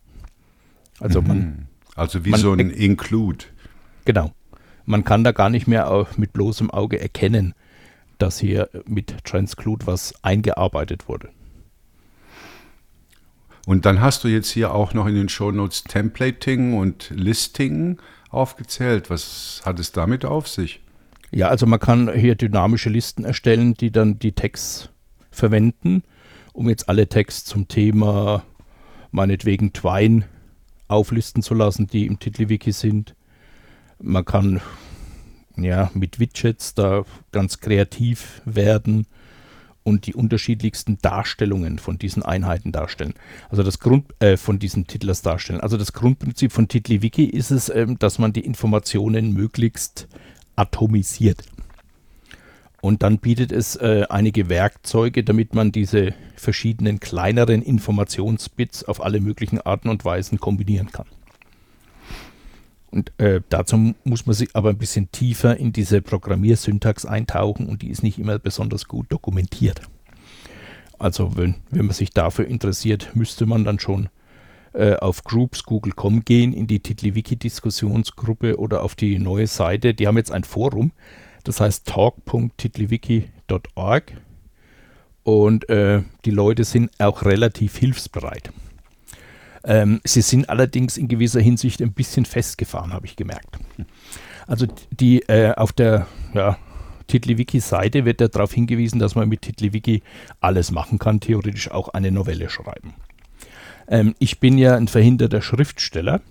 Also, 0.99 1.21
mhm. 1.21 1.27
man, 1.27 1.67
also 1.95 2.25
wie 2.25 2.31
man, 2.31 2.39
so 2.39 2.51
ein 2.51 2.71
Include. 2.71 3.45
Genau. 4.05 4.31
Man 4.85 5.03
kann 5.03 5.23
da 5.23 5.31
gar 5.31 5.49
nicht 5.49 5.67
mehr 5.67 6.07
mit 6.17 6.33
bloßem 6.33 6.71
Auge 6.71 6.99
erkennen, 6.99 7.53
dass 8.21 8.39
hier 8.39 8.69
mit 8.85 9.23
Transclude 9.23 9.87
was 9.87 10.13
eingearbeitet 10.23 11.07
wurde. 11.07 11.29
Und 13.65 13.85
dann 13.85 14.01
hast 14.01 14.23
du 14.23 14.27
jetzt 14.27 14.49
hier 14.49 14.73
auch 14.73 14.93
noch 14.93 15.07
in 15.07 15.15
den 15.15 15.29
Shownotes 15.29 15.83
Templating 15.83 16.73
und 16.73 17.11
Listing 17.11 17.99
aufgezählt. 18.29 19.09
Was 19.09 19.61
hat 19.65 19.79
es 19.79 19.91
damit 19.91 20.25
auf 20.25 20.47
sich? 20.47 20.81
Ja, 21.31 21.47
also 21.47 21.65
man 21.65 21.79
kann 21.79 22.11
hier 22.13 22.35
dynamische 22.35 22.89
Listen 22.89 23.23
erstellen, 23.23 23.75
die 23.75 23.91
dann 23.91 24.19
die 24.19 24.33
Tags 24.33 24.89
verwenden, 25.29 26.03
um 26.53 26.69
jetzt 26.69 26.89
alle 26.89 27.07
Tags 27.07 27.45
zum 27.45 27.67
Thema 27.67 28.43
meinetwegen 29.11 29.73
Twine 29.73 30.25
auflisten 30.87 31.41
zu 31.41 31.53
lassen, 31.53 31.87
die 31.87 32.05
im 32.05 32.19
TiddlyWiki 32.19 32.71
sind. 32.71 33.15
Man 33.99 34.25
kann 34.25 34.59
ja, 35.57 35.91
mit 35.93 36.19
Widgets 36.19 36.73
da 36.73 37.03
ganz 37.31 37.59
kreativ 37.59 38.41
werden 38.45 39.07
und 39.83 40.05
die 40.05 40.13
unterschiedlichsten 40.13 40.99
Darstellungen 41.01 41.79
von 41.79 41.97
diesen 41.97 42.23
Einheiten 42.23 42.71
darstellen. 42.71 43.13
Also 43.49 43.63
das 43.63 43.79
Grund 43.79 44.05
äh, 44.21 44.37
von 44.37 44.59
diesen 44.59 44.87
Titlers 44.87 45.21
darstellen. 45.21 45.61
Also 45.61 45.77
das 45.77 45.93
Grundprinzip 45.93 46.51
von 46.51 46.67
TiddlyWiki 46.67 47.25
ist 47.25 47.51
es, 47.51 47.69
ähm, 47.69 47.97
dass 47.97 48.19
man 48.19 48.33
die 48.33 48.45
Informationen 48.45 49.33
möglichst 49.33 50.07
atomisiert. 50.55 51.43
Und 52.81 53.03
dann 53.03 53.19
bietet 53.19 53.51
es 53.51 53.75
äh, 53.75 54.05
einige 54.09 54.49
Werkzeuge, 54.49 55.23
damit 55.23 55.53
man 55.53 55.71
diese 55.71 56.13
verschiedenen 56.35 56.99
kleineren 56.99 57.61
Informationsbits 57.61 58.83
auf 58.83 59.03
alle 59.03 59.19
möglichen 59.19 59.61
Arten 59.61 59.89
und 59.89 60.03
Weisen 60.03 60.39
kombinieren 60.39 60.91
kann. 60.91 61.05
Und 62.91 63.11
äh, 63.19 63.41
dazu 63.47 63.95
muss 64.03 64.25
man 64.25 64.35
sich 64.35 64.49
aber 64.53 64.69
ein 64.69 64.77
bisschen 64.77 65.09
tiefer 65.11 65.55
in 65.57 65.71
diese 65.71 66.01
Programmiersyntax 66.01 67.05
eintauchen 67.05 67.67
und 67.67 67.81
die 67.81 67.89
ist 67.89 68.03
nicht 68.03 68.19
immer 68.19 68.37
besonders 68.37 68.85
gut 68.87 69.05
dokumentiert. 69.09 69.81
Also 70.99 71.37
wenn, 71.37 71.55
wenn 71.71 71.85
man 71.85 71.95
sich 71.95 72.09
dafür 72.11 72.45
interessiert, 72.45 73.15
müsste 73.15 73.45
man 73.45 73.63
dann 73.63 73.79
schon 73.79 74.09
äh, 74.73 74.95
auf 74.95 75.23
Groups 75.23 75.63
Google.com 75.63 76.25
gehen, 76.25 76.51
in 76.53 76.67
die 76.67 76.79
TiddlyWiki-Diskussionsgruppe 76.79 78.57
oder 78.57 78.83
auf 78.83 78.95
die 78.95 79.19
neue 79.19 79.47
Seite. 79.47 79.93
Die 79.93 80.07
haben 80.07 80.17
jetzt 80.17 80.31
ein 80.31 80.43
Forum, 80.43 80.91
das 81.43 81.61
heißt 81.61 81.87
talk.tiddlywiki.org 81.87 84.13
und 85.23 85.69
äh, 85.69 86.01
die 86.25 86.31
Leute 86.31 86.65
sind 86.65 86.91
auch 86.99 87.23
relativ 87.25 87.77
hilfsbereit. 87.77 88.51
Ähm, 89.63 90.01
sie 90.03 90.21
sind 90.21 90.49
allerdings 90.49 90.97
in 90.97 91.07
gewisser 91.07 91.39
Hinsicht 91.39 91.81
ein 91.81 91.93
bisschen 91.93 92.25
festgefahren, 92.25 92.93
habe 92.93 93.05
ich 93.05 93.15
gemerkt. 93.15 93.57
Also 94.47 94.65
die 94.91 95.21
äh, 95.23 95.53
auf 95.53 95.71
der 95.71 96.07
ja, 96.33 96.57
TiddlyWiki-Seite 97.07 98.05
wird 98.05 98.21
ja 98.21 98.27
darauf 98.27 98.53
hingewiesen, 98.53 98.99
dass 98.99 99.15
man 99.15 99.29
mit 99.29 99.41
TiddlyWiki 99.43 100.01
alles 100.39 100.71
machen 100.71 100.99
kann, 100.99 101.19
theoretisch 101.19 101.69
auch 101.71 101.89
eine 101.89 102.11
Novelle 102.11 102.49
schreiben. 102.49 102.93
Ähm, 103.87 104.15
ich 104.19 104.39
bin 104.39 104.57
ja 104.57 104.75
ein 104.75 104.87
verhinderter 104.87 105.41
Schriftsteller, 105.41 106.21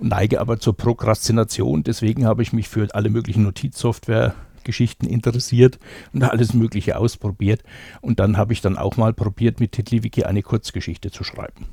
neige 0.00 0.40
aber 0.40 0.58
zur 0.58 0.76
Prokrastination. 0.76 1.84
Deswegen 1.84 2.26
habe 2.26 2.42
ich 2.42 2.52
mich 2.52 2.68
für 2.68 2.88
alle 2.94 3.10
möglichen 3.10 3.44
Notizsoftware 3.44 4.34
Geschichten 4.64 5.06
interessiert 5.06 5.78
und 6.12 6.22
alles 6.22 6.54
Mögliche 6.54 6.96
ausprobiert. 6.96 7.62
Und 8.00 8.18
dann 8.18 8.36
habe 8.36 8.54
ich 8.54 8.62
dann 8.62 8.78
auch 8.78 8.96
mal 8.96 9.12
probiert, 9.12 9.60
mit 9.60 9.72
TiddlyWiki 9.72 10.24
eine 10.24 10.42
Kurzgeschichte 10.42 11.10
zu 11.10 11.22
schreiben. 11.22 11.66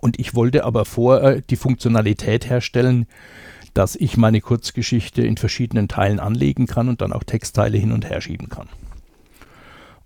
Und 0.00 0.18
ich 0.18 0.34
wollte 0.34 0.64
aber 0.64 0.84
vorher 0.84 1.40
die 1.40 1.56
Funktionalität 1.56 2.48
herstellen, 2.48 3.06
dass 3.74 3.94
ich 3.94 4.16
meine 4.16 4.40
Kurzgeschichte 4.40 5.22
in 5.22 5.36
verschiedenen 5.36 5.88
Teilen 5.88 6.18
anlegen 6.18 6.66
kann 6.66 6.88
und 6.88 7.00
dann 7.00 7.12
auch 7.12 7.24
Textteile 7.24 7.76
hin 7.76 7.92
und 7.92 8.08
her 8.08 8.20
schieben 8.20 8.48
kann. 8.48 8.68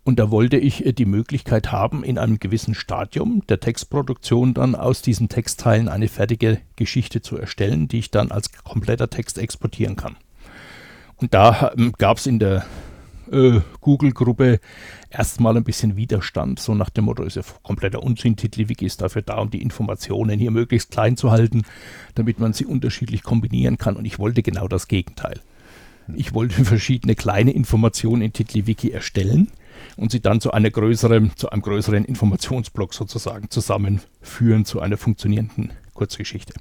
Und 0.03 0.19
da 0.19 0.31
wollte 0.31 0.57
ich 0.57 0.85
äh, 0.85 0.93
die 0.93 1.05
Möglichkeit 1.05 1.71
haben, 1.71 2.03
in 2.03 2.19
einem 2.19 2.41
gewissen 2.41 2.75
Stadium 2.75 3.43
der 3.49 3.61
Textproduktion 3.61 4.55
dann 4.55 4.75
aus 4.75 5.03
diesen 5.03 5.29
Textteilen 5.29 5.89
eine 5.89 6.09
fertige 6.09 6.59
Geschichte 6.77 7.23
zu 7.23 7.37
erstellen, 7.37 7.87
die 7.87 7.99
ich 7.99 8.11
dann 8.11 8.31
als 8.31 8.51
kompletter 8.65 9.11
Text 9.11 9.39
exportieren 9.39 9.97
kann. 9.97 10.17
Und 11.17 11.35
da 11.35 11.73
ähm, 11.77 11.93
gab 11.99 12.17
es 12.17 12.27
in 12.27 12.39
der 12.39 12.65
äh, 13.31 13.61
Google-Gruppe 13.81 14.61
erstmal 15.11 15.57
ein 15.57 15.65
bisschen 15.65 15.97
Widerstand, 15.97 16.59
so 16.59 16.75
nach 16.75 16.91
dem 16.91 17.05
Motto, 17.05 17.23
ist 17.23 17.37
ja 17.37 17.43
kompletter 17.63 18.03
Unsinn, 18.03 18.37
TiddlyWiki 18.37 18.87
ist 18.87 19.01
dafür 19.03 19.23
da, 19.23 19.39
um 19.39 19.51
die 19.51 19.63
Informationen 19.63 20.39
hier 20.39 20.51
möglichst 20.51 20.91
klein 20.91 21.17
zu 21.17 21.31
halten, 21.31 21.63
damit 22.15 22.39
man 22.39 22.53
sie 22.53 22.67
unterschiedlich 22.67 23.23
kombinieren 23.23 23.79
kann. 23.79 23.97
Und 23.97 24.05
ich 24.05 24.19
wollte 24.19 24.43
genau 24.43 24.69
das 24.69 24.89
Gegenteil. 24.89 25.41
Ich 26.15 26.35
wollte 26.35 26.65
verschiedene 26.65 27.15
kleine 27.15 27.53
Informationen 27.53 28.23
in 28.23 28.33
TiddlyWiki 28.33 28.91
erstellen 28.91 29.49
und 29.97 30.11
sie 30.11 30.21
dann 30.21 30.41
zu, 30.41 30.53
einer 30.53 30.71
größeren, 30.71 31.33
zu 31.37 31.51
einem 31.51 31.63
größeren 31.63 32.05
Informationsblock 32.05 32.95
sozusagen 32.95 33.51
zusammenführen 33.51 34.65
zu 34.65 34.81
einer 34.81 34.97
funktionierenden 34.97 35.73
Kurzgeschichte. 35.95 36.55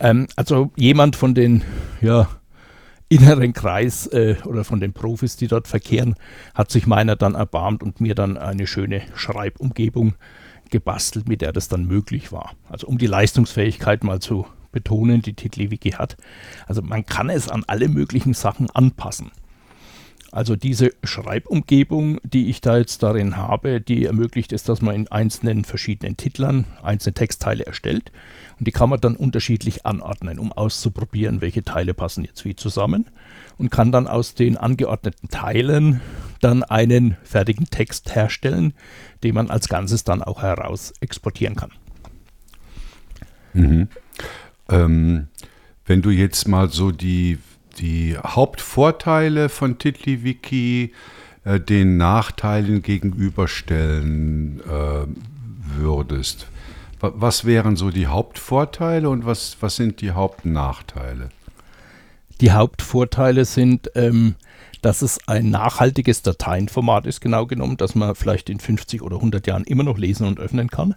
Ähm, 0.00 0.26
also 0.36 0.70
jemand 0.76 1.16
von 1.16 1.34
den 1.34 1.62
ja, 2.00 2.28
inneren 3.10 3.52
Kreis 3.52 4.06
äh, 4.06 4.36
oder 4.46 4.64
von 4.64 4.80
den 4.80 4.94
Profis, 4.94 5.36
die 5.36 5.48
dort 5.48 5.68
verkehren, 5.68 6.14
hat 6.54 6.70
sich 6.70 6.86
meiner 6.86 7.16
dann 7.16 7.34
erbarmt 7.34 7.82
und 7.82 8.00
mir 8.00 8.14
dann 8.14 8.38
eine 8.38 8.66
schöne 8.66 9.02
Schreibumgebung 9.14 10.14
gebastelt, 10.70 11.28
mit 11.28 11.42
der 11.42 11.52
das 11.52 11.68
dann 11.68 11.84
möglich 11.86 12.32
war. 12.32 12.52
Also 12.68 12.86
um 12.86 12.96
die 12.96 13.08
Leistungsfähigkeit 13.08 14.04
mal 14.04 14.20
zu 14.20 14.46
betonen, 14.70 15.22
die 15.22 15.34
TiddlyWiki 15.34 15.90
hat. 15.90 16.16
Also 16.66 16.82
man 16.82 17.04
kann 17.04 17.28
es 17.28 17.48
an 17.48 17.64
alle 17.66 17.88
möglichen 17.88 18.32
Sachen 18.32 18.70
anpassen. 18.70 19.32
Also 20.32 20.54
diese 20.54 20.92
Schreibumgebung, 21.02 22.20
die 22.22 22.50
ich 22.50 22.60
da 22.60 22.78
jetzt 22.78 23.02
darin 23.02 23.36
habe, 23.36 23.80
die 23.80 24.04
ermöglicht 24.04 24.52
es, 24.52 24.62
dass 24.62 24.80
man 24.80 24.94
in 24.94 25.08
einzelnen 25.08 25.64
verschiedenen 25.64 26.16
Titlern 26.16 26.66
einzelne 26.82 27.14
Textteile 27.14 27.66
erstellt. 27.66 28.12
Und 28.58 28.68
die 28.68 28.72
kann 28.72 28.90
man 28.90 29.00
dann 29.00 29.16
unterschiedlich 29.16 29.86
anordnen, 29.86 30.38
um 30.38 30.52
auszuprobieren, 30.52 31.40
welche 31.40 31.64
Teile 31.64 31.94
passen 31.94 32.24
jetzt 32.24 32.44
wie 32.44 32.54
zusammen. 32.54 33.06
Und 33.58 33.70
kann 33.70 33.90
dann 33.90 34.06
aus 34.06 34.34
den 34.34 34.56
angeordneten 34.56 35.28
Teilen 35.28 36.00
dann 36.40 36.62
einen 36.62 37.16
fertigen 37.24 37.66
Text 37.66 38.14
herstellen, 38.14 38.72
den 39.22 39.34
man 39.34 39.50
als 39.50 39.68
Ganzes 39.68 40.04
dann 40.04 40.22
auch 40.22 40.42
heraus 40.42 40.92
exportieren 41.00 41.56
kann. 41.56 41.72
Mhm. 43.52 43.88
Ähm, 44.68 45.28
wenn 45.86 46.02
du 46.02 46.10
jetzt 46.10 46.46
mal 46.46 46.70
so 46.70 46.92
die 46.92 47.38
die 47.80 48.16
Hauptvorteile 48.16 49.48
von 49.48 49.78
TiddlyWiki 49.78 50.92
äh, 51.44 51.60
den 51.60 51.96
Nachteilen 51.96 52.82
gegenüberstellen 52.82 54.60
äh, 54.60 55.06
würdest. 55.78 56.46
Was 57.00 57.46
wären 57.46 57.76
so 57.76 57.90
die 57.90 58.08
Hauptvorteile 58.08 59.08
und 59.08 59.24
was, 59.24 59.56
was 59.60 59.76
sind 59.76 60.02
die 60.02 60.10
Hauptnachteile? 60.10 61.30
Die 62.42 62.52
Hauptvorteile 62.52 63.46
sind, 63.46 63.90
ähm, 63.94 64.34
dass 64.82 65.00
es 65.00 65.18
ein 65.26 65.48
nachhaltiges 65.48 66.20
Dateienformat 66.20 67.06
ist, 67.06 67.22
genau 67.22 67.46
genommen, 67.46 67.78
dass 67.78 67.94
man 67.94 68.14
vielleicht 68.14 68.50
in 68.50 68.60
50 68.60 69.00
oder 69.00 69.16
100 69.16 69.46
Jahren 69.46 69.64
immer 69.64 69.82
noch 69.82 69.96
lesen 69.96 70.26
und 70.26 70.38
öffnen 70.40 70.68
kann 70.68 70.94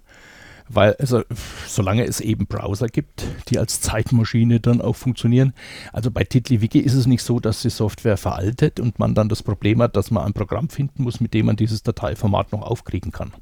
weil 0.70 0.96
also 1.00 1.24
solange 1.68 2.06
es 2.06 2.20
eben 2.20 2.48
Browser 2.48 2.88
gibt, 2.88 3.26
die 3.50 3.60
als 3.60 3.82
Zeitmaschine 3.82 4.60
dann 4.60 4.82
auch 4.82 4.96
funktionieren. 4.96 5.54
Also 5.92 6.12
bei 6.12 6.24
TiddlyWiki 6.24 6.80
ist 6.80 6.94
es 6.94 7.08
nicht 7.08 7.24
so, 7.24 7.40
dass 7.40 7.62
die 7.62 7.70
Software 7.70 8.18
veraltet 8.18 8.80
und 8.80 9.00
man 9.00 9.16
dann 9.16 9.30
das 9.30 9.44
Problem 9.44 9.82
hat, 9.82 9.96
dass 9.96 10.12
man 10.12 10.24
ein 10.24 10.34
Programm 10.34 10.70
finden 10.70 11.04
muss, 11.04 11.20
mit 11.20 11.34
dem 11.34 11.48
man 11.48 11.56
dieses 11.56 11.84
Dateiformat 11.84 12.52
noch 12.52 12.62
aufkriegen 12.62 13.12
kann. 13.12 13.34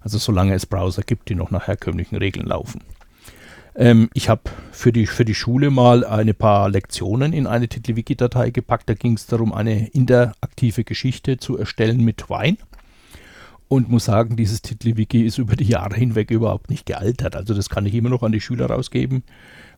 Also 0.00 0.18
solange 0.18 0.54
es 0.54 0.66
Browser 0.66 1.02
gibt, 1.02 1.28
die 1.28 1.34
noch 1.34 1.50
nach 1.50 1.66
herkömmlichen 1.66 2.16
Regeln 2.16 2.46
laufen. 2.46 2.82
Ähm, 3.76 4.10
ich 4.14 4.28
habe 4.28 4.42
für 4.70 4.92
die, 4.92 5.06
für 5.06 5.24
die 5.24 5.34
Schule 5.34 5.70
mal 5.70 6.04
eine 6.04 6.34
paar 6.34 6.68
Lektionen 6.68 7.32
in 7.32 7.46
eine 7.46 7.68
TiddlyWiki-Datei 7.68 8.50
gepackt. 8.50 8.88
Da 8.88 8.94
ging 8.94 9.14
es 9.14 9.26
darum, 9.26 9.52
eine 9.52 9.88
interaktive 9.88 10.84
Geschichte 10.84 11.38
zu 11.38 11.56
erstellen 11.56 12.04
mit 12.04 12.28
Wine 12.28 12.58
und 13.74 13.88
muss 13.88 14.04
sagen, 14.04 14.36
dieses 14.36 14.62
TiddlyWiki 14.62 15.22
ist 15.22 15.38
über 15.38 15.56
die 15.56 15.64
Jahre 15.64 15.96
hinweg 15.96 16.30
überhaupt 16.30 16.70
nicht 16.70 16.86
gealtert. 16.86 17.34
Also 17.34 17.54
das 17.54 17.68
kann 17.68 17.84
ich 17.86 17.94
immer 17.94 18.08
noch 18.08 18.22
an 18.22 18.30
die 18.30 18.40
Schüler 18.40 18.66
rausgeben. 18.66 19.24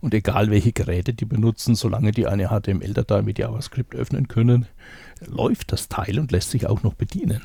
Und 0.01 0.13
egal 0.13 0.51
welche 0.51 0.73
Geräte 0.73 1.15
die 1.15 1.25
benutzen, 1.25 1.75
solange 1.75 2.13
die 2.13 2.27
eine 2.27 2.49
HTML-Datei 2.49 3.23
mit 3.23 3.39
JavaScript 3.39 3.95
öffnen 3.95 4.29
können, 4.29 4.67
läuft 5.27 5.73
das 5.73 5.89
Teil 5.89 6.19
und 6.19 6.31
lässt 6.31 6.51
sich 6.51 6.67
auch 6.67 6.83
noch 6.83 6.93
bedienen. 6.93 7.41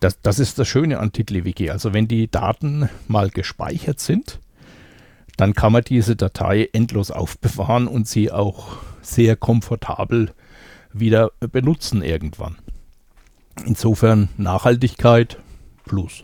Das, 0.00 0.20
das 0.20 0.38
ist 0.38 0.58
das 0.58 0.68
Schöne 0.68 0.98
an 0.98 1.12
TiddlyWiki. 1.12 1.70
Also 1.70 1.94
wenn 1.94 2.06
die 2.06 2.30
Daten 2.30 2.90
mal 3.08 3.30
gespeichert 3.30 4.00
sind, 4.00 4.40
dann 5.38 5.54
kann 5.54 5.72
man 5.72 5.82
diese 5.82 6.16
Datei 6.16 6.68
endlos 6.74 7.10
aufbewahren 7.10 7.88
und 7.88 8.06
sie 8.06 8.30
auch 8.30 8.76
sehr 9.00 9.36
komfortabel 9.36 10.32
wieder 10.92 11.32
benutzen 11.40 12.02
irgendwann. 12.02 12.56
Insofern 13.64 14.28
Nachhaltigkeit 14.36 15.38
plus. 15.84 16.22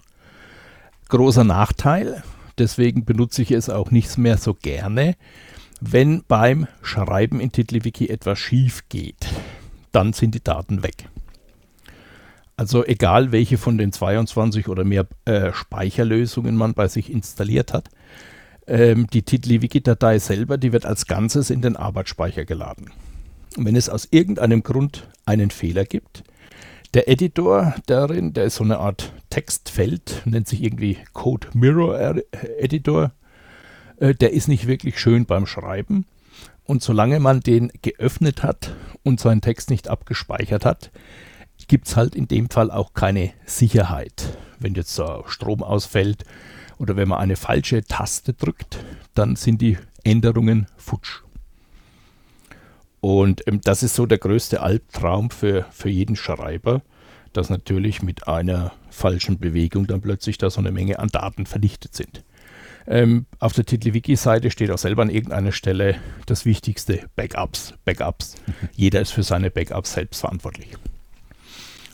Großer 1.09 1.45
Nachteil, 1.45 2.23
deswegen 2.59 3.05
benutze 3.05 3.43
ich 3.43 3.51
es 3.51 3.71
auch 3.71 3.91
nicht 3.91 4.17
mehr 4.19 4.37
so 4.37 4.55
gerne, 4.55 5.17
wenn 5.81 6.23
beim 6.29 6.67
Schreiben 6.83 7.41
in 7.41 7.53
TiddlyWiki 7.53 8.09
etwas 8.09 8.39
schief 8.39 8.89
geht, 8.89 9.27
dann 9.93 10.13
sind 10.13 10.35
die 10.35 10.45
Daten 10.45 10.83
weg. 10.83 11.09
Also 12.57 12.85
egal, 12.85 13.33
welche 13.33 13.57
von 13.57 13.79
den 13.79 13.91
22 13.91 14.69
oder 14.69 14.85
mehr 14.85 15.07
äh, 15.25 15.53
Speicherlösungen 15.53 16.57
man 16.57 16.75
bei 16.75 16.89
sich 16.89 17.11
installiert 17.11 17.73
hat, 17.73 17.89
ähm, 18.67 19.07
die 19.07 19.23
TiddlyWiki-Datei 19.23 20.19
selber, 20.19 20.59
die 20.59 20.73
wird 20.73 20.85
als 20.85 21.07
Ganzes 21.07 21.49
in 21.49 21.63
den 21.63 21.77
Arbeitsspeicher 21.77 22.45
geladen. 22.45 22.91
Und 23.57 23.65
wenn 23.65 23.77
es 23.77 23.89
aus 23.89 24.07
irgendeinem 24.11 24.63
Grund 24.63 25.09
einen 25.25 25.51
Fehler 25.51 25.85
gibt, 25.85 26.23
der 26.95 27.09
Editor 27.09 27.75
darin, 27.87 28.33
der 28.33 28.45
ist 28.45 28.57
so 28.57 28.65
eine 28.65 28.79
Art 28.79 29.13
Textfeld, 29.31 30.23
nennt 30.25 30.49
sich 30.49 30.63
irgendwie 30.63 30.99
Code 31.13 31.49
Mirror 31.55 32.17
Editor. 32.59 33.13
Äh, 33.99 34.15
der 34.15 34.33
ist 34.33 34.49
nicht 34.49 34.67
wirklich 34.67 34.99
schön 34.99 35.27
beim 35.27 35.47
Schreiben. 35.47 36.07
Und 36.65 36.83
solange 36.83 37.21
man 37.21 37.41
den 37.41 37.73
geöffnet 37.83 38.43
hat 38.43 38.75
und 39.03 39.21
seinen 39.21 39.41
Text 39.41 39.71
nicht 39.71 39.89
abgespeichert 39.89 40.65
hat, 40.65 40.91
gibt 41.69 41.89
es 41.89 41.97
halt 41.97 42.15
in 42.15 42.29
dem 42.29 42.49
Fall 42.49 42.71
auch 42.71 42.95
keine 42.95 43.33
Sicherheit. 43.45 44.39
Wenn 44.59 44.75
jetzt 44.75 44.95
so 44.95 45.25
Strom 45.27 45.63
ausfällt 45.63 46.25
oder 46.79 46.97
wenn 46.97 47.09
man 47.09 47.19
eine 47.19 47.37
falsche 47.37 47.83
Taste 47.83 48.35
drückt, 48.35 48.85
dann 49.15 49.37
sind 49.37 49.61
die 49.61 49.79
Änderungen 50.05 50.67
futsch. 50.77 51.23
Und 53.01 53.47
ähm, 53.47 53.61
das 53.63 53.83
ist 53.83 53.95
so 53.95 54.07
der 54.07 54.19
größte 54.19 54.61
Albtraum 54.61 55.31
für, 55.31 55.67
für 55.71 55.89
jeden 55.89 56.17
Schreiber, 56.17 56.83
dass 57.33 57.51
natürlich 57.51 58.03
mit 58.03 58.29
einer 58.29 58.73
falschen 58.91 59.39
Bewegung 59.39 59.87
dann 59.87 60.01
plötzlich 60.01 60.39
da 60.39 60.51
so 60.51 60.61
eine 60.61 60.73
Menge 60.73 60.99
an 60.99 61.09
Daten 61.09 61.47
vernichtet 61.47 61.95
sind. 61.95 62.25
Ähm, 62.87 63.27
auf 63.39 63.53
der 63.53 63.65
TiddlyWiki-Seite 63.65 64.51
steht 64.51 64.71
auch 64.71 64.79
selber 64.79 65.03
an 65.03 65.11
irgendeiner 65.11 65.53
Stelle 65.53 65.97
das 66.27 66.45
Wichtigste, 66.45 67.09
Backups, 67.15 67.75
Backups. 67.85 68.37
Jeder 68.75 69.01
ist 69.01 69.13
für 69.13 69.23
seine 69.23 69.51
Backups 69.51 69.93
selbst 69.93 70.21
verantwortlich. 70.21 70.77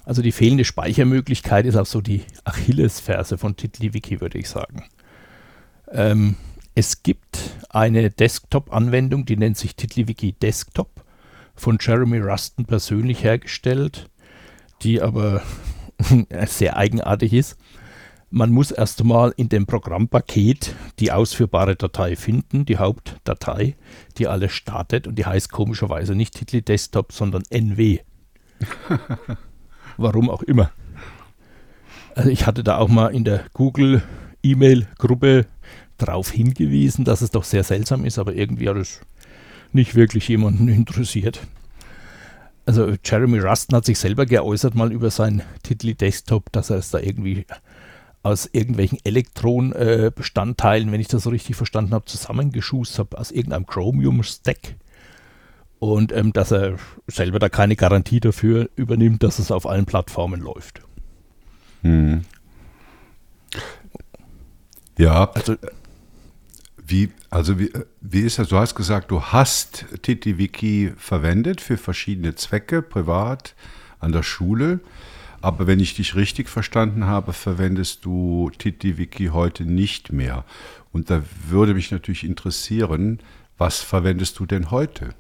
Also 0.05 0.23
die 0.23 0.33
fehlende 0.33 0.65
Speichermöglichkeit 0.65 1.67
ist 1.67 1.77
auch 1.77 1.87
so 1.87 2.01
die 2.01 2.23
Achillesferse 2.45 3.39
von 3.39 3.57
TiddlyWiki, 3.57 4.21
würde 4.21 4.39
ich 4.39 4.49
sagen. 4.49 4.85
Ähm, 5.91 6.37
es 6.75 7.03
gibt 7.03 7.39
eine 7.69 8.11
Desktop-Anwendung, 8.11 9.27
die 9.27 9.37
nennt 9.37 9.57
sich 9.57 9.75
TiddlyWiki 9.75 10.33
Desktop, 10.33 10.96
von 11.57 11.79
Jeremy 11.81 12.19
Ruston 12.19 12.65
persönlich 12.67 13.25
hergestellt, 13.25 14.09
die 14.83 15.01
aber 15.01 15.43
sehr 16.47 16.77
eigenartig 16.77 17.33
ist. 17.33 17.57
Man 18.31 18.51
muss 18.51 18.71
erst 18.71 19.01
einmal 19.01 19.33
in 19.37 19.49
dem 19.49 19.67
Programmpaket 19.67 20.75
die 20.99 21.13
ausführbare 21.13 21.77
Datei 21.77 22.17
finden, 22.17 22.67
die 22.67 22.77
Hauptdatei, 22.77 23.77
die 24.19 24.27
alles 24.27 24.53
startet 24.53 25.07
und 25.07 25.17
die 25.17 25.25
heißt 25.25 25.51
komischerweise 25.51 26.15
nicht 26.15 26.35
Tiddly 26.35 26.63
Desktop, 26.63 27.13
sondern 27.13 27.43
NW. 27.51 28.01
Warum 29.97 30.29
auch 30.29 30.43
immer. 30.43 30.71
Also 32.15 32.31
ich 32.31 32.47
hatte 32.47 32.65
da 32.65 32.79
auch 32.79 32.89
mal 32.89 33.09
in 33.09 33.25
der 33.25 33.45
Google 33.55 34.03
E-Mail-Gruppe 34.43 35.47
darauf 35.99 36.31
hingewiesen, 36.31 37.05
dass 37.05 37.23
es 37.23 37.31
doch 37.31 37.45
sehr 37.45 37.63
seltsam 37.63 38.05
ist, 38.05 38.19
aber 38.19 38.35
irgendwie 38.35 38.69
hat 38.69 38.77
es 38.77 39.01
nicht 39.73 39.95
wirklich 39.95 40.29
jemanden 40.29 40.69
interessiert. 40.69 41.41
Also 42.67 42.95
Jeremy 43.05 43.39
Ruston 43.39 43.77
hat 43.77 43.85
sich 43.85 43.99
selber 43.99 44.27
geäußert 44.27 44.75
mal 44.75 44.93
über 44.93 45.11
seinen 45.11 45.43
Titel 45.63 45.95
Desktop, 45.95 46.51
dass 46.51 46.71
er 46.71 46.79
es 46.79 46.91
da 46.91 46.99
irgendwie 46.99 47.47
aus 48.25 48.49
irgendwelchen 48.51 48.99
Elektronenbestandteilen, 49.05 50.89
äh, 50.89 50.93
wenn 50.93 51.01
ich 51.01 51.07
das 51.07 51.23
so 51.23 51.31
richtig 51.31 51.55
verstanden 51.55 51.95
habe, 51.95 52.07
zusammengeschustert 52.07 52.99
habe, 52.99 53.19
aus 53.19 53.31
irgendeinem 53.31 53.67
Chromium-Stack. 53.67 54.75
Und 55.79 56.11
ähm, 56.11 56.33
dass 56.33 56.51
er 56.51 56.77
selber 57.07 57.39
da 57.39 57.49
keine 57.49 57.77
Garantie 57.77 58.19
dafür 58.19 58.69
übernimmt, 58.75 59.23
dass 59.23 59.39
es 59.39 59.53
auf 59.53 59.67
allen 59.67 59.87
Plattformen 59.87 60.41
läuft. 60.41 60.81
Hm. 61.83 62.23
Ja, 64.99 65.31
also 65.31 65.55
wie, 66.87 67.11
also 67.31 67.59
wie, 67.59 67.71
wie 68.01 68.21
ist 68.21 68.39
das? 68.39 68.49
Du 68.49 68.57
hast 68.57 68.75
gesagt, 68.75 69.11
du 69.11 69.21
hast 69.21 69.87
TiddlyWiki 70.03 70.93
verwendet 70.97 71.61
für 71.61 71.77
verschiedene 71.77 72.35
Zwecke, 72.35 72.83
privat, 72.83 73.55
an 73.99 74.13
der 74.13 74.23
Schule. 74.23 74.81
Aber 75.41 75.67
wenn 75.67 75.81
ich 75.81 75.95
dich 75.95 76.15
richtig 76.15 76.49
verstanden 76.49 77.07
habe, 77.07 77.33
verwendest 77.33 78.05
du 78.05 78.51
TiddlyWiki 78.59 79.27
heute 79.27 79.65
nicht 79.65 80.13
mehr. 80.13 80.45
Und 80.93 81.11
da 81.11 81.23
würde 81.49 81.75
mich 81.75 81.91
natürlich 81.91 82.25
interessieren, 82.25 83.21
was 83.59 83.81
verwendest 83.81 84.39
du 84.39 84.47
denn 84.47 84.71
heute? 84.71 85.11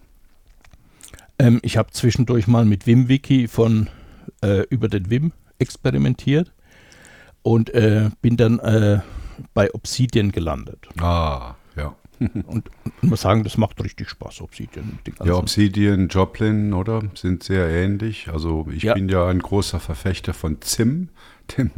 Ähm, 1.38 1.60
ich 1.62 1.76
habe 1.76 1.90
zwischendurch 1.90 2.46
mal 2.46 2.64
mit 2.64 2.86
WimWiki 2.86 3.48
von 3.48 3.88
äh, 4.42 4.62
über 4.70 4.88
den 4.88 5.10
Wim 5.10 5.32
experimentiert 5.58 6.52
und 7.42 7.70
äh, 7.70 8.10
bin 8.22 8.36
dann 8.36 8.58
äh, 8.58 9.00
bei 9.54 9.72
Obsidian 9.74 10.32
gelandet. 10.32 10.88
Ah, 10.98 11.54
ja. 11.76 11.94
und, 12.46 12.70
muss 13.02 13.22
sagen, 13.22 13.44
das 13.44 13.56
macht 13.56 13.82
richtig 13.82 14.08
Spaß, 14.08 14.40
Obsidian. 14.40 14.98
Ja, 15.24 15.34
Obsidian, 15.34 16.08
Joplin, 16.08 16.72
oder? 16.72 17.02
Sind 17.14 17.42
sehr 17.42 17.68
ähnlich. 17.68 18.28
Also 18.32 18.66
ich 18.70 18.84
ja. 18.84 18.94
bin 18.94 19.08
ja 19.08 19.26
ein 19.26 19.40
großer 19.40 19.80
Verfechter 19.80 20.34
von 20.34 20.60
ZIM, 20.60 21.08
dem 21.56 21.70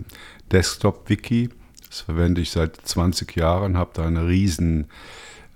Desktop-Wiki. 0.52 1.50
Das 1.88 2.02
verwende 2.02 2.40
ich 2.40 2.50
seit 2.50 2.76
20 2.76 3.34
Jahren, 3.36 3.76
habe 3.76 3.90
da 3.94 4.06
eine 4.06 4.28
riesen 4.28 4.88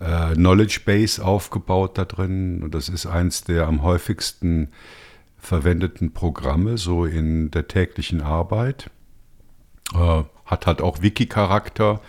äh, 0.00 0.34
Knowledge 0.34 0.80
Base 0.84 1.24
aufgebaut 1.24 1.98
da 1.98 2.04
drin. 2.04 2.62
Und 2.62 2.74
das 2.74 2.88
ist 2.88 3.06
eins 3.06 3.44
der 3.44 3.66
am 3.66 3.82
häufigsten 3.82 4.68
verwendeten 5.38 6.12
Programme, 6.12 6.78
so 6.78 7.04
in 7.04 7.50
der 7.50 7.68
täglichen 7.68 8.22
Arbeit. 8.22 8.90
Äh, 9.94 10.24
hat 10.46 10.66
halt 10.66 10.82
auch 10.82 11.00
Wiki-Charakter, 11.00 12.00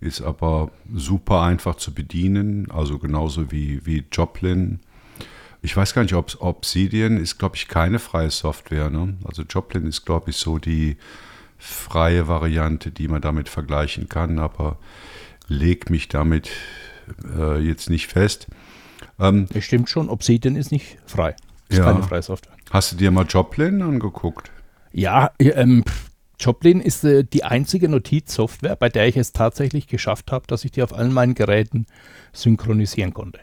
ist 0.00 0.22
aber 0.22 0.70
super 0.92 1.42
einfach 1.42 1.76
zu 1.76 1.94
bedienen, 1.94 2.70
also 2.70 2.98
genauso 2.98 3.52
wie, 3.52 3.86
wie 3.86 4.04
Joplin. 4.10 4.80
Ich 5.60 5.76
weiß 5.76 5.94
gar 5.94 6.02
nicht, 6.02 6.14
ob 6.14 6.36
Obsidian 6.40 7.16
ist, 7.16 7.38
glaube 7.38 7.54
ich, 7.54 7.68
keine 7.68 8.00
freie 8.00 8.30
Software. 8.30 8.90
Ne? 8.90 9.14
Also 9.24 9.42
Joplin 9.42 9.86
ist, 9.86 10.04
glaube 10.04 10.30
ich, 10.30 10.36
so 10.36 10.58
die 10.58 10.96
freie 11.58 12.26
Variante, 12.26 12.90
die 12.90 13.06
man 13.06 13.22
damit 13.22 13.48
vergleichen 13.48 14.08
kann, 14.08 14.40
aber 14.40 14.78
leg 15.46 15.88
mich 15.88 16.08
damit 16.08 16.50
äh, 17.38 17.60
jetzt 17.60 17.88
nicht 17.88 18.08
fest. 18.08 18.48
Ähm, 19.20 19.46
das 19.52 19.64
stimmt 19.64 19.88
schon, 19.88 20.08
Obsidian 20.08 20.56
ist 20.56 20.72
nicht 20.72 20.98
frei. 21.06 21.36
Ist 21.68 21.78
ja. 21.78 21.84
keine 21.84 22.02
freie 22.02 22.22
Software. 22.22 22.54
Hast 22.70 22.92
du 22.92 22.96
dir 22.96 23.12
mal 23.12 23.26
Joplin 23.26 23.80
angeguckt? 23.82 24.50
Ja, 24.92 25.30
ähm, 25.38 25.84
Joplin 26.42 26.80
ist 26.80 27.04
äh, 27.04 27.24
die 27.24 27.44
einzige 27.44 27.88
Notizsoftware, 27.88 28.74
bei 28.74 28.88
der 28.88 29.06
ich 29.06 29.16
es 29.16 29.32
tatsächlich 29.32 29.86
geschafft 29.86 30.32
habe, 30.32 30.46
dass 30.48 30.64
ich 30.64 30.72
die 30.72 30.82
auf 30.82 30.92
allen 30.92 31.12
meinen 31.12 31.34
Geräten 31.34 31.86
synchronisieren 32.32 33.14
konnte. 33.14 33.40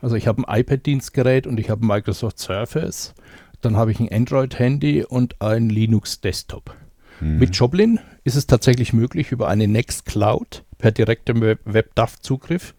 Also 0.00 0.14
ich 0.14 0.28
habe 0.28 0.46
ein 0.46 0.60
iPad-Dienstgerät 0.60 1.48
und 1.48 1.58
ich 1.58 1.70
habe 1.70 1.84
ein 1.84 1.88
Microsoft 1.88 2.38
Surface, 2.38 3.14
dann 3.62 3.76
habe 3.76 3.90
ich 3.90 3.98
ein 3.98 4.12
Android-Handy 4.12 5.04
und 5.04 5.40
ein 5.42 5.68
Linux-Desktop. 5.68 6.74
Mhm. 7.20 7.38
Mit 7.38 7.56
Joplin 7.56 7.98
ist 8.22 8.36
es 8.36 8.46
tatsächlich 8.46 8.92
möglich, 8.92 9.32
über 9.32 9.48
eine 9.48 9.66
Nextcloud 9.66 10.64
per 10.78 10.92
direktem 10.92 11.40
WebDAV-Zugriff 11.40 12.74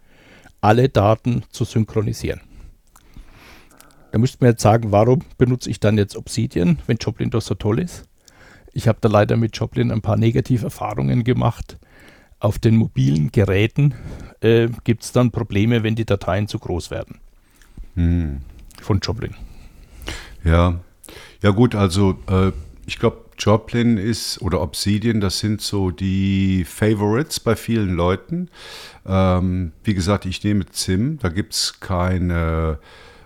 alle 0.62 0.88
Daten 0.88 1.44
zu 1.50 1.66
synchronisieren. 1.66 2.42
Da 4.12 4.18
müsste 4.18 4.38
man 4.40 4.52
jetzt 4.52 4.62
sagen, 4.62 4.94
warum 4.94 5.24
benutze 5.38 5.70
ich 5.70 5.82
dann 5.82 5.98
jetzt 5.98 6.16
Obsidian, 6.16 6.80
wenn 6.88 6.98
Joplin 6.98 7.30
doch 7.30 7.42
so 7.42 7.56
toll 7.56 7.80
ist? 7.80 8.06
Ich 8.74 8.88
habe 8.88 9.00
da 9.02 9.10
leider 9.10 9.38
mit 9.38 9.58
Joplin 9.58 9.92
ein 9.92 10.02
paar 10.02 10.18
Negativerfahrungen 10.18 11.24
gemacht. 11.24 11.78
Auf 12.40 12.60
den 12.60 12.76
mobilen 12.76 13.32
Geräten 13.32 13.96
äh, 14.42 14.70
gibt 14.84 15.04
es 15.04 15.12
dann 15.12 15.32
Probleme, 15.32 15.84
wenn 15.84 15.96
die 15.96 16.06
Dateien 16.06 16.48
zu 16.48 16.60
groß 16.60 16.92
werden. 16.92 17.20
Hm. 17.96 18.42
Von 18.82 19.00
Joplin. 19.00 19.34
Ja, 20.44 20.80
ja 21.42 21.50
gut, 21.50 21.74
also 21.74 22.20
äh, 22.30 22.52
ich 22.86 23.00
glaube, 23.00 23.26
Joplin 23.40 23.98
ist 23.98 24.42
oder 24.42 24.62
Obsidian, 24.62 25.22
das 25.22 25.40
sind 25.40 25.62
so 25.62 25.92
die 25.92 26.64
Favorites 26.66 27.40
bei 27.40 27.56
vielen 27.56 27.94
Leuten. 27.96 28.50
Ähm, 29.06 29.74
wie 29.84 29.94
gesagt, 29.94 30.26
ich 30.26 30.44
nehme 30.44 30.66
ZIM, 30.66 31.20
da 31.20 31.30
gibt 31.30 31.54
es 31.54 31.80
keine 31.80 32.80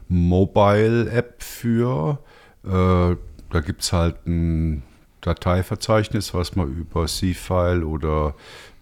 Mobile-App 0.10 1.42
für. 1.42 2.20
Äh, 2.66 3.16
da 3.52 3.60
gibt 3.66 3.82
es 3.82 3.94
halt 3.94 4.26
ein 4.26 4.84
Dateiverzeichnis, 5.22 6.34
was 6.34 6.56
man 6.56 6.68
über 6.76 7.06
C-File 7.08 7.84
oder 7.84 8.36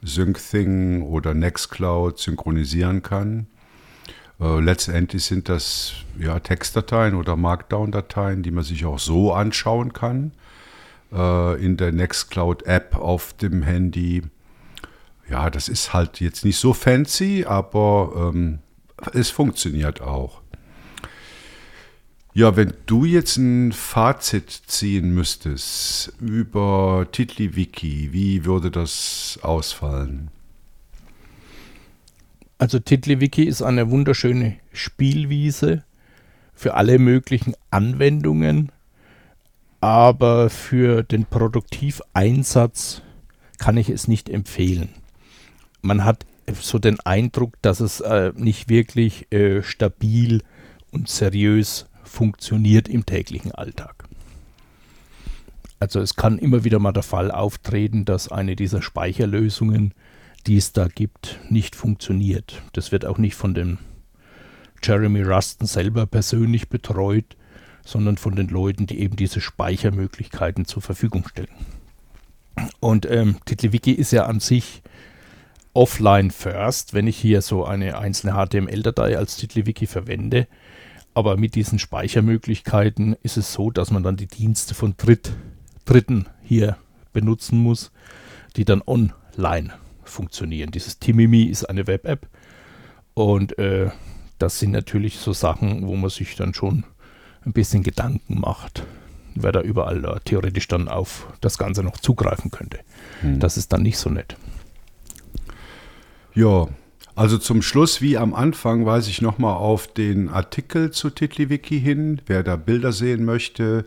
SyncThing 0.04 1.04
oder 1.04 1.34
Nextcloud 1.34 2.17
synchronisieren 2.17 3.04
kann. 3.04 3.47
Äh, 4.39 4.60
letztendlich 4.60 5.25
sind 5.25 5.49
das 5.49 5.93
ja, 6.17 6.39
Textdateien 6.39 7.15
oder 7.15 7.36
Markdown-Dateien, 7.36 8.43
die 8.43 8.52
man 8.52 8.63
sich 8.63 8.86
auch 8.86 8.99
so 8.99 9.34
anschauen 9.34 9.93
kann 9.93 10.32
äh, 11.12 11.63
in 11.63 11.78
der 11.78 11.91
Nextcloud-App 11.91 12.95
auf 12.95 13.34
dem 13.34 13.62
Handy. 13.62 14.23
Ja, 15.30 15.49
das 15.49 15.69
ist 15.69 15.93
halt 15.93 16.19
jetzt 16.21 16.45
nicht 16.45 16.58
so 16.58 16.73
fancy, 16.73 17.45
aber 17.47 18.32
ähm, 18.34 18.60
es 19.13 19.30
funktioniert 19.30 20.02
auch. 20.02 20.41
Ja, 22.39 22.56
wenn 22.56 22.73
du 22.86 23.04
jetzt 23.04 23.36
ein 23.36 23.73
Fazit 23.73 24.49
ziehen 24.49 25.13
müsstest 25.13 26.13
über 26.21 27.06
TiddlyWiki, 27.12 28.13
wie 28.13 28.45
würde 28.45 28.71
das 28.71 29.38
ausfallen? 29.41 30.32
Also 32.58 32.80
TiddlyWiki 32.80 33.43
ist 33.43 33.62
eine 33.62 33.91
wunderschöne 33.91 34.56
Spielwiese 34.71 35.84
für 36.54 36.75
alle 36.75 36.97
möglichen 36.97 37.56
Anwendungen, 37.71 38.71
aber 39.82 40.49
für 40.49 41.04
den 41.04 41.25
Produktiveinsatz 41.25 43.02
kann 43.58 43.75
ich 43.75 43.89
es 43.89 44.08
nicht 44.08 44.30
empfehlen. 44.30 44.88
Man 45.82 46.06
hat 46.06 46.25
so 46.54 46.80
den 46.80 47.02
Eindruck, 47.02 47.62
dass 47.62 47.82
es 47.82 47.99
äh, 47.99 48.32
nicht 48.34 48.69
wirklich 48.69 49.30
äh, 49.34 49.62
stabil 49.62 50.41
und 50.91 51.10
seriös 51.10 51.88
funktioniert 52.10 52.88
im 52.88 53.06
täglichen 53.06 53.54
Alltag. 53.54 54.06
Also 55.80 56.02
es 56.02 56.15
kann 56.15 56.38
immer 56.38 56.63
wieder 56.63 56.80
mal 56.80 56.91
der 56.91 57.04
Fall 57.04 57.32
auftreten, 57.32 58.04
dass 58.04 58.30
eine 58.30 58.56
dieser 58.56 58.82
Speicherlösungen, 58.82 59.93
die 60.45 60.58
es 60.58 60.74
da 60.74 60.88
gibt, 60.88 61.39
nicht 61.50 61.76
funktioniert. 61.76 62.62
Das 62.74 62.91
wird 62.91 63.06
auch 63.06 63.17
nicht 63.17 63.36
von 63.36 63.54
dem 63.54 63.78
Jeremy 64.84 65.22
Ruston 65.22 65.67
selber 65.67 66.06
persönlich 66.06 66.69
betreut, 66.69 67.38
sondern 67.86 68.17
von 68.17 68.36
den 68.36 68.50
Leuten, 68.50 68.88
die 68.88 69.00
eben 69.00 69.15
diese 69.15 69.41
Speichermöglichkeiten 69.41 70.65
zur 70.65 70.82
Verfügung 70.82 71.28
stellen. 71.28 71.48
Und 72.80 73.10
ähm, 73.10 73.38
TiddlyWiki 73.45 73.91
ist 73.91 74.12
ja 74.12 74.26
an 74.26 74.41
sich 74.41 74.82
offline 75.74 76.32
first. 76.32 76.93
Wenn 76.93 77.08
ich 77.08 77.17
hier 77.17 77.41
so 77.41 77.65
eine 77.65 77.98
einzelne 77.98 78.34
HTML-Datei 78.34 79.17
als 79.17 79.38
TiddlyWiki 79.38 79.88
verwende, 79.88 80.48
aber 81.13 81.38
mit 81.38 81.56
diesen 81.56 81.80
Speichermöglichkeiten 81.80 83.15
ist 83.24 83.38
es 83.38 83.54
so, 83.54 83.72
dass 83.72 83.91
man 83.91 84.04
dann 84.04 84.17
die 84.17 84.28
Dienste 84.28 84.74
von 84.74 84.95
Dritt, 84.98 85.32
Dritten 85.86 86.28
hier 86.41 86.78
benutzen 87.13 87.60
muss, 87.60 87.91
die 88.56 88.65
dann 88.65 88.82
online 88.86 89.74
funktionieren. 90.04 90.72
Dieses 90.72 91.00
Timimi 91.00 91.43
ist 91.43 91.65
eine 91.65 91.88
Web-App 91.88 92.28
und 93.13 93.58
äh, 93.58 93.89
das 94.38 94.60
sind 94.60 94.72
natürlich 94.72 95.17
so 95.17 95.34
Sachen, 95.34 95.86
wo 95.86 95.95
man 95.95 96.10
sich 96.10 96.36
dann 96.36 96.54
schon 96.54 96.86
ein 97.45 97.54
bisschen 97.54 97.84
Gedanken 97.84 98.39
macht, 98.39 98.84
wer 99.36 99.52
da 99.52 99.62
überall 99.62 100.04
äh, 100.06 100.19
theoretisch 100.24 100.67
dann 100.67 100.88
auf 100.88 101.28
das 101.41 101.58
Ganze 101.58 101.84
noch 101.84 101.98
zugreifen 101.98 102.52
könnte. 102.52 102.80
Hm. 103.22 103.39
Das 103.39 103.58
ist 103.58 103.74
dann 103.74 103.84
nicht 103.84 103.98
so 103.98 104.10
nett. 104.10 104.38
Ja, 106.34 106.67
Also 107.19 107.38
zum 107.38 107.62
Schluss, 107.62 107.99
wie 107.99 108.17
am 108.17 108.34
Anfang, 108.34 108.86
weise 108.86 109.10
ich 109.10 109.21
nochmal 109.21 109.58
auf 109.58 109.88
den 109.88 110.29
Artikel 110.29 110.91
zu 110.91 111.10
TitliWiki 111.10 111.77
hin. 111.77 112.21
Wer 112.27 112.43
da 112.43 112.55
Bilder 112.55 112.93
sehen 112.93 113.25
möchte, 113.25 113.84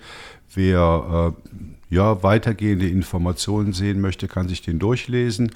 wer 0.55 1.33
äh, 1.51 1.95
ja, 1.95 2.23
weitergehende 2.23 2.91
Informationen 2.91 3.73
sehen 3.73 4.03
möchte, 4.03 4.29
kann 4.29 4.51
sich 4.51 4.61
den 4.61 4.79
durchlesen. 4.79 5.53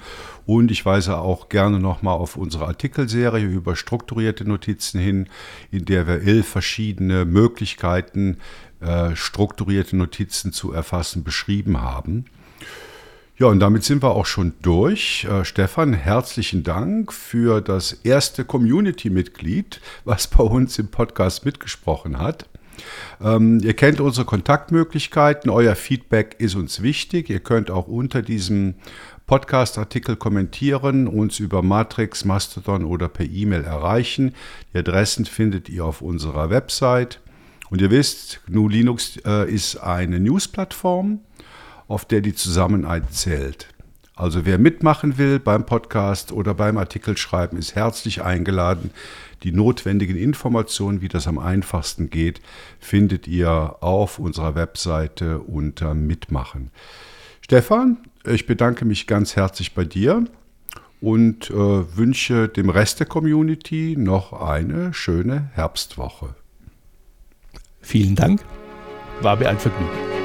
Und 0.47 0.71
ich 0.71 0.87
weise 0.87 1.19
auch 1.19 1.49
gerne 1.49 1.79
nochmal 1.79 2.15
auf 2.15 2.35
unsere 2.35 2.65
Artikelserie 2.65 3.45
über 3.45 3.75
strukturierte 3.75 4.43
Notizen 4.43 4.99
hin, 4.99 5.29
in 5.69 5.85
der 5.85 6.07
wir 6.07 6.23
elf 6.23 6.47
verschiedene 6.47 7.25
Möglichkeiten, 7.25 8.37
äh, 8.79 9.15
strukturierte 9.15 9.95
Notizen 9.95 10.51
zu 10.51 10.71
erfassen, 10.71 11.23
beschrieben 11.23 11.79
haben. 11.79 12.25
Ja, 13.39 13.45
und 13.45 13.59
damit 13.59 13.83
sind 13.83 14.01
wir 14.01 14.15
auch 14.15 14.25
schon 14.25 14.53
durch. 14.63 15.27
Äh, 15.29 15.45
Stefan, 15.45 15.93
herzlichen 15.93 16.63
Dank 16.63 17.13
für 17.13 17.61
das 17.61 17.93
erste 17.93 18.43
Community-Mitglied, 18.43 19.79
was 20.05 20.25
bei 20.25 20.43
uns 20.43 20.79
im 20.79 20.87
Podcast 20.87 21.45
mitgesprochen 21.45 22.17
hat. 22.17 22.49
Ähm, 23.21 23.59
ihr 23.63 23.75
kennt 23.75 24.01
unsere 24.01 24.25
Kontaktmöglichkeiten. 24.25 25.51
Euer 25.51 25.75
Feedback 25.75 26.37
ist 26.39 26.55
uns 26.55 26.81
wichtig. 26.81 27.29
Ihr 27.29 27.39
könnt 27.39 27.69
auch 27.69 27.87
unter 27.87 28.23
diesem 28.23 28.73
Podcast-Artikel 29.27 30.15
kommentieren, 30.15 31.07
uns 31.07 31.37
über 31.37 31.61
Matrix, 31.61 32.25
Mastodon 32.25 32.85
oder 32.85 33.07
per 33.07 33.27
E-Mail 33.27 33.63
erreichen. 33.63 34.33
Die 34.73 34.79
Adressen 34.79 35.25
findet 35.25 35.69
ihr 35.69 35.85
auf 35.85 36.01
unserer 36.01 36.49
Website. 36.49 37.19
Und 37.69 37.81
ihr 37.81 37.91
wisst, 37.91 38.41
GNU 38.47 38.67
Linux 38.67 39.17
äh, 39.27 39.47
ist 39.47 39.75
eine 39.75 40.19
News-Plattform 40.19 41.19
auf 41.87 42.05
der 42.05 42.21
die 42.21 42.35
Zusammenarbeit 42.35 43.13
zählt. 43.13 43.67
Also 44.17 44.45
wer 44.45 44.57
mitmachen 44.57 45.19
will 45.19 45.39
beim 45.39 45.65
Podcast 45.67 46.31
oder 46.31 46.55
beim 46.55 46.77
Artikelschreiben, 46.77 47.57
ist 47.57 47.75
herzlich 47.75 48.23
eingeladen. 48.23 48.89
Die 49.43 49.51
notwendigen 49.51 50.17
Informationen, 50.17 51.01
wie 51.01 51.07
das 51.07 51.27
am 51.27 51.37
einfachsten 51.37 52.09
geht, 52.09 52.41
findet 52.79 53.27
ihr 53.27 53.75
auf 53.81 54.17
unserer 54.17 54.55
Webseite 54.55 55.39
unter 55.39 55.93
Mitmachen. 55.93 56.71
Stefan, 57.41 57.97
ich 58.25 58.47
bedanke 58.47 58.85
mich 58.85 59.05
ganz 59.05 59.35
herzlich 59.35 59.75
bei 59.75 59.85
dir 59.85 60.25
und 60.99 61.51
äh, 61.51 61.53
wünsche 61.53 62.49
dem 62.49 62.71
Rest 62.71 62.99
der 62.99 63.07
Community 63.07 63.95
noch 63.97 64.33
eine 64.33 64.95
schöne 64.95 65.51
Herbstwoche. 65.53 66.33
Vielen 67.81 68.15
Dank, 68.15 68.43
war 69.21 69.35
mir 69.35 69.47
ein 69.47 69.59
Vergnügen. 69.59 70.16